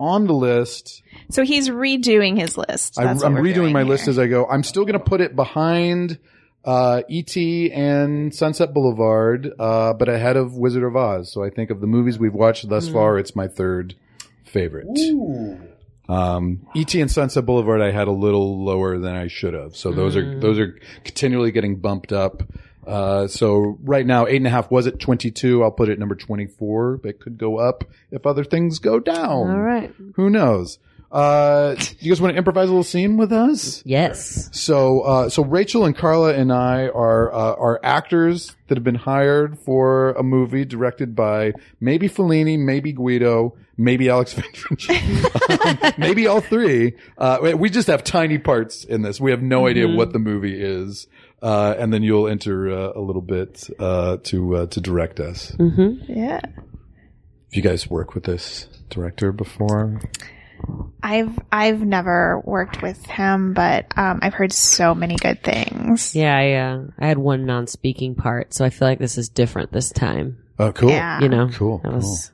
[0.00, 1.02] on the list.
[1.30, 2.98] So he's redoing his list.
[2.98, 3.90] I, That's what I'm redoing my here.
[3.90, 4.46] list as I go.
[4.46, 6.18] I'm still going to put it behind
[6.64, 7.72] uh, E.T.
[7.72, 11.30] and Sunset Boulevard, uh, but ahead of Wizard of Oz.
[11.32, 13.94] So I think of the movies we've watched thus far, it's my third
[14.44, 14.86] favorite.
[14.98, 15.58] Ooh.
[16.08, 17.00] Um, E.T.
[17.00, 19.76] and Sunset Boulevard, I had a little lower than I should have.
[19.76, 22.42] So those are those are continually getting bumped up.
[22.86, 25.62] Uh, so right now, eight and a half was at 22.
[25.62, 27.00] I'll put it number 24.
[27.04, 29.50] It could go up if other things go down.
[29.50, 29.92] All right.
[30.16, 30.78] Who knows?
[31.14, 33.82] Uh, you guys want to improvise a little scene with us?
[33.86, 34.48] Yes.
[34.52, 38.96] So, uh, so Rachel and Carla and I are, uh, are actors that have been
[38.96, 44.34] hired for a movie directed by maybe Fellini, maybe Guido, maybe Alex
[44.88, 46.94] Venturini, um, maybe all three.
[47.16, 49.20] Uh, we- we just have tiny parts in this.
[49.20, 51.06] We have no idea what the movie is.
[51.40, 55.54] Uh, and then you'll enter uh, a little bit, uh, to, uh, to direct us.
[56.08, 56.40] Yeah.
[56.42, 56.52] Have
[57.52, 60.00] you guys worked with this director before?
[61.02, 66.14] I've I've never worked with him, but um, I've heard so many good things.
[66.16, 69.70] Yeah, I, uh, I had one non-speaking part, so I feel like this is different
[69.72, 70.38] this time.
[70.58, 70.90] Oh, cool.
[70.90, 71.20] Yeah.
[71.20, 72.30] You know, Cool, That was,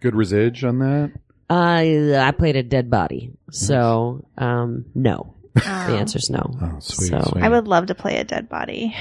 [0.00, 1.12] Good resage on that?
[1.50, 5.34] uh, I played a dead body, so um, no.
[5.54, 5.62] The
[5.98, 6.54] answer's no.
[6.62, 7.42] Oh, sweet, So- sweet.
[7.44, 8.94] I would love to play a dead body.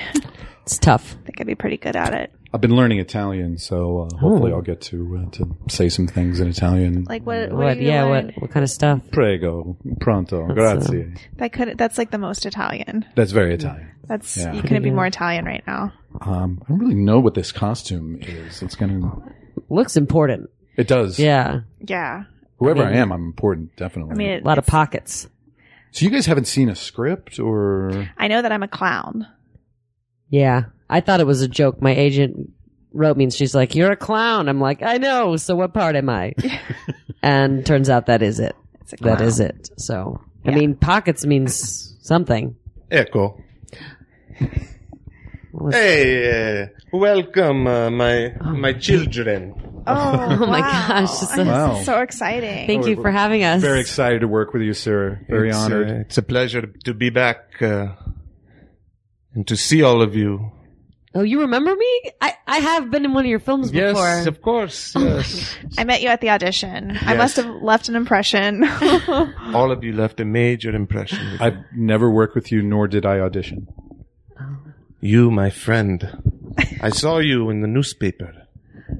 [0.63, 1.15] It's tough.
[1.21, 2.33] I think I'd be pretty good at it.
[2.53, 4.55] I've been learning Italian, so uh, hopefully Oh.
[4.57, 7.05] I'll get to uh, to say some things in Italian.
[7.07, 7.49] Like what?
[7.49, 7.57] What?
[7.57, 7.81] What?
[7.81, 8.03] Yeah.
[8.03, 8.33] learned?
[8.35, 8.41] What?
[8.41, 8.99] What kind of stuff?
[9.11, 11.13] Prego, pronto, grazie.
[11.37, 11.77] That could.
[11.77, 13.05] That's like the most Italian.
[13.15, 13.89] That's very Italian.
[14.07, 14.51] That's Yeah.
[14.53, 15.93] you couldn't be more Italian right now.
[16.19, 18.61] Um, I don't really know what this costume is.
[18.61, 19.11] It's gonna.
[19.69, 20.49] Looks important.
[20.75, 21.19] It does.
[21.19, 21.61] Yeah.
[21.79, 22.23] Yeah.
[22.59, 23.75] Whoever I I, am, I'm important.
[23.77, 24.13] Definitely.
[24.13, 25.27] I mean, A lot of pockets.
[25.91, 29.25] so you guys haven't seen a script, or I know that I'm a clown.
[30.29, 30.65] Yeah.
[30.91, 31.81] I thought it was a joke.
[31.81, 32.51] My agent
[32.93, 35.37] wrote me and she's like, "You're a clown." I'm like, "I know.
[35.37, 36.33] So what part am I?"
[37.23, 38.55] and turns out that is it.
[38.81, 39.17] It's a clown.
[39.17, 39.69] That is it.
[39.77, 40.55] So I Yeah.
[40.57, 42.55] mean, pockets means something.
[42.91, 43.41] Ecco.
[45.53, 49.53] Well, Hey, uh, welcome, uh, my my children.
[49.87, 49.93] Oh,
[50.41, 50.87] Oh my wow.
[50.87, 51.79] gosh, this Wow.
[51.79, 52.67] Is so exciting.
[52.67, 53.61] Thank you for having us.
[53.61, 55.19] very excited to work with you, sir.
[55.27, 55.89] Very It's, uh, honored.
[55.89, 57.87] it's a pleasure to be back uh,
[59.33, 60.51] and to see all of you.
[61.13, 62.01] Oh, you remember me?
[62.21, 64.07] I, I have been in one of your films Yes, before.
[64.07, 64.93] Yes, of course.
[64.95, 66.97] Yes, I met you at the audition.
[67.01, 68.63] I must have left an impression.
[69.53, 71.37] all of you left a major impression.
[71.41, 73.67] I've never worked with you, nor did I audition.
[75.01, 78.40] You, my friend, I saw you in the newspaper.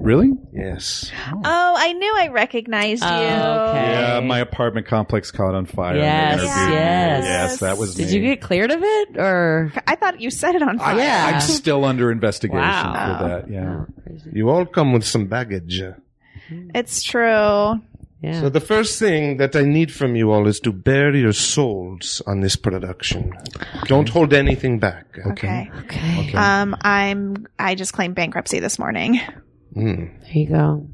[0.00, 0.32] Really?
[0.52, 1.10] Yes.
[1.32, 3.08] oh, I knew I recognized you.
[3.08, 3.92] Oh, okay.
[3.92, 5.94] Yeah, my apartment complex caught on fire.
[5.94, 6.74] in Yes, interview.
[6.74, 7.24] yes.
[7.24, 7.94] yes, that was.
[7.94, 8.14] Did me.
[8.14, 9.72] you get cleared of it or?
[9.86, 10.98] I thought you set it on I, fire.
[10.98, 11.30] Yeah.
[11.34, 13.18] I'm still under investigation Wow.
[13.18, 13.50] for that.
[13.50, 13.84] Yeah.
[14.32, 15.82] You all come with some baggage.
[16.74, 17.80] It's true.
[18.22, 18.40] Yeah.
[18.40, 22.22] So the first thing that I need from you all is to bare your souls
[22.26, 23.32] on this production.
[23.86, 25.06] Don't hold anything back.
[25.26, 25.68] Okay.
[25.80, 26.32] okay.
[26.34, 27.48] Um, I'm.
[27.58, 29.20] I just claimed bankruptcy this morning.
[29.74, 30.20] Mm.
[30.22, 30.88] There you go.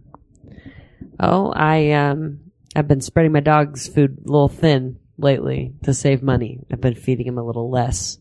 [1.21, 2.41] Oh, I um,
[2.77, 6.61] I've been spreading my dog's food a little thin lately to save money.
[6.73, 8.19] I've been feeding him a little less.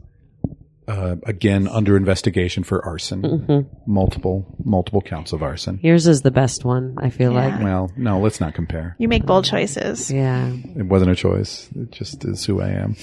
[0.87, 3.21] Uh, again, under investigation for arson.
[3.21, 3.91] Mm-hmm.
[3.91, 5.81] Multiple, multiple counts of arson.
[5.83, 6.95] Yours is the best one.
[6.97, 7.45] I feel Yeah.
[7.49, 7.61] like.
[7.61, 8.95] Well, no, let's not compare.
[8.97, 10.09] You make bold choices.
[10.09, 10.49] Yeah.
[10.77, 11.67] It wasn't a choice.
[11.75, 12.95] It just is who I am.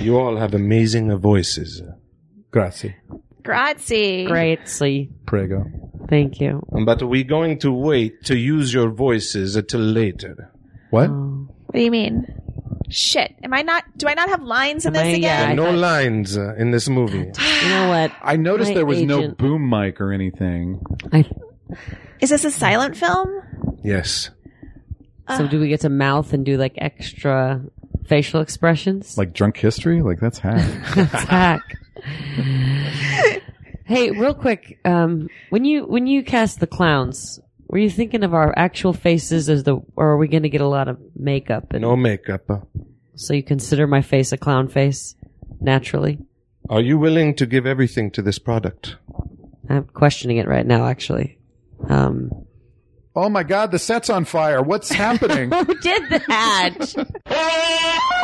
[0.00, 1.82] You all have amazing voices.
[2.52, 2.94] Grazie.
[3.42, 4.26] Grazie.
[4.26, 4.68] Great.
[4.68, 5.10] See.
[5.26, 5.64] Prego.
[6.08, 6.62] Thank you.
[6.84, 10.50] But we're going to wait to use your voices until later.
[10.90, 11.08] What?
[11.10, 11.48] Oh.
[11.66, 12.26] What do you mean?
[12.90, 13.34] Shit.
[13.42, 13.84] Am I not?
[13.96, 15.50] Do I not have lines in Am this I- yeah, again?
[15.50, 17.30] I no thought- lines uh, in this movie.
[17.62, 18.12] You know what?
[18.20, 20.80] I noticed My there was no agent- boom mic or anything.
[21.12, 21.24] I,
[22.20, 23.28] Is this a silent film?
[23.84, 24.30] Yes.
[25.36, 27.62] so do we get to mouth and do like extra
[28.06, 29.16] facial expressions?
[29.16, 30.02] Like drunk history?
[30.02, 30.66] Like that's hack.
[30.96, 31.62] That's hack.
[33.84, 37.40] Hey, real quick, um, when you when you cast the clowns,
[37.72, 40.60] were you thinking of our actual faces as the, or are we going to get
[40.60, 41.72] a lot of makeup?
[41.72, 42.68] And No makeup.
[43.14, 45.14] So you consider my face a clown face
[45.60, 46.18] naturally?
[46.68, 48.96] Are you willing to give everything to this product?
[49.68, 51.38] I'm questioning it right now, actually.
[51.88, 52.30] Um,
[53.16, 54.62] oh my god, the set's on fire.
[54.62, 55.50] What's happening?
[55.66, 56.94] who did that?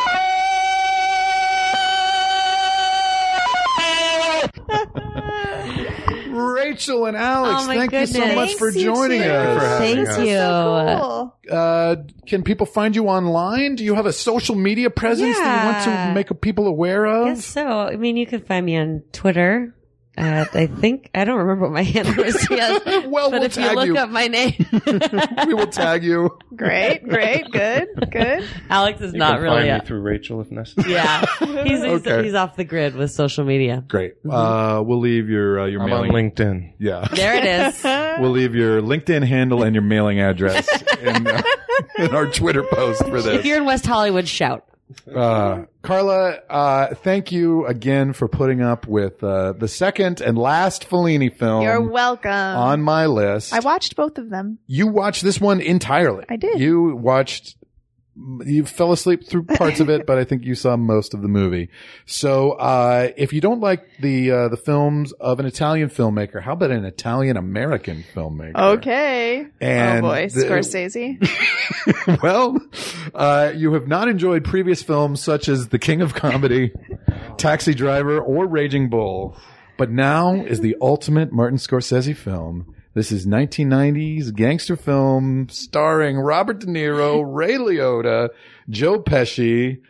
[6.38, 8.36] Rachel and Alex, Oh my thank you so goodness.
[8.36, 9.28] much for Thanks, you joining two.
[9.28, 9.58] us.
[9.62, 10.18] for having Thank us.
[10.18, 10.98] you.
[11.00, 11.56] Cool.
[11.56, 13.74] Uh, can people find you online?
[13.76, 16.08] Do you have a social media presence that you want Yeah.
[16.08, 17.26] to make people aware of?
[17.28, 17.66] Yes, so.
[17.66, 19.74] I mean, you can find me on Twitter.
[20.18, 23.08] At, I think I don't remember what my handle is yet.
[23.08, 23.96] Well, but we'll if you tag look you.
[23.96, 24.54] up my name,
[25.46, 26.36] we will tag you.
[26.56, 28.44] Great, great, good, good.
[28.68, 29.68] Alex is You not can really.
[29.68, 30.92] find me through Rachel if necessary.
[30.92, 32.24] yeah, he's, he's, Okay.
[32.24, 33.84] he's off the grid with social media.
[33.86, 34.14] Great.
[34.28, 36.08] Uh, we'll leave your uh, your I'm on.
[36.08, 36.72] LinkedIn.
[36.80, 37.06] Yeah.
[37.12, 37.84] There it is.
[38.20, 40.68] We'll leave your LinkedIn handle and your mailing address
[41.00, 41.42] in, uh,
[41.98, 43.38] in our Twitter post for this.
[43.38, 44.64] if you're in West Hollywood, shout.
[45.14, 50.88] Uh, Carla, uh, thank you again for putting up with uh, the second and last
[50.88, 52.30] Fellini film You're welcome.
[52.32, 53.52] on my list.
[53.52, 54.58] I watched both of them.
[54.66, 56.24] you watched this one entirely.
[56.28, 56.58] I did.
[56.58, 57.56] You watched.
[58.44, 61.28] You fell asleep through parts of it, but I think you saw most of the
[61.28, 61.68] movie.
[62.06, 66.52] So, uh, if you don't like the uh, the films of an Italian filmmaker, how
[66.54, 68.56] about an Italian American filmmaker?
[68.76, 69.46] Okay.
[69.60, 72.22] And oh boy, the- Scorsese.
[72.22, 72.58] well,
[73.14, 76.72] uh, you have not enjoyed previous films such as The King of Comedy,
[77.36, 79.36] Taxi Driver, or Raging Bull.
[79.76, 82.74] But now is the ultimate Martin Scorsese film.
[82.98, 88.30] This is 1990s gangster film starring Robert De Niro, Ray Liotta,
[88.68, 89.80] Joe Pesci,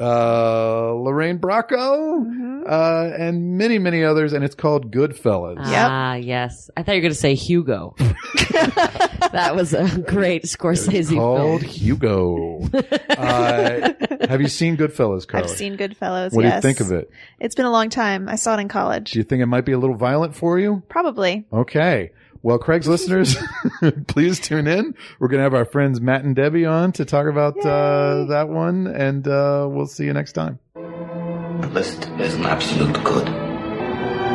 [0.00, 4.32] uh, Lorraine Bracco, uh, and many, many others.
[4.32, 5.56] And it's called Goodfellas.
[5.58, 6.70] Ah, yes.
[6.74, 7.96] I thought you were going to say Hugo.
[7.98, 11.60] that was a great Scorsese Called film.
[11.60, 12.60] Called Hugo.
[13.10, 13.92] uh,
[14.26, 15.48] have you seen Goodfellas, Carla?
[15.48, 16.32] I've seen Goodfellas.
[16.32, 16.62] What yes.
[16.62, 17.10] do you think of it?
[17.40, 18.26] It's been a long time.
[18.26, 19.10] I saw it in college.
[19.10, 20.82] Do you think it might be a little violent for you?
[20.88, 21.44] Probably.
[21.52, 22.10] Okay.
[22.44, 23.38] Well, Craig's listeners,
[24.06, 24.94] please tune in.
[25.18, 28.50] We're going to have our friends Matt and Debbie on to talk about uh, that
[28.50, 30.58] one, and uh, we'll see you next time.
[30.74, 33.28] The list is an absolute good.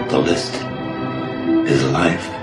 [0.09, 0.55] The list
[1.69, 2.38] is life.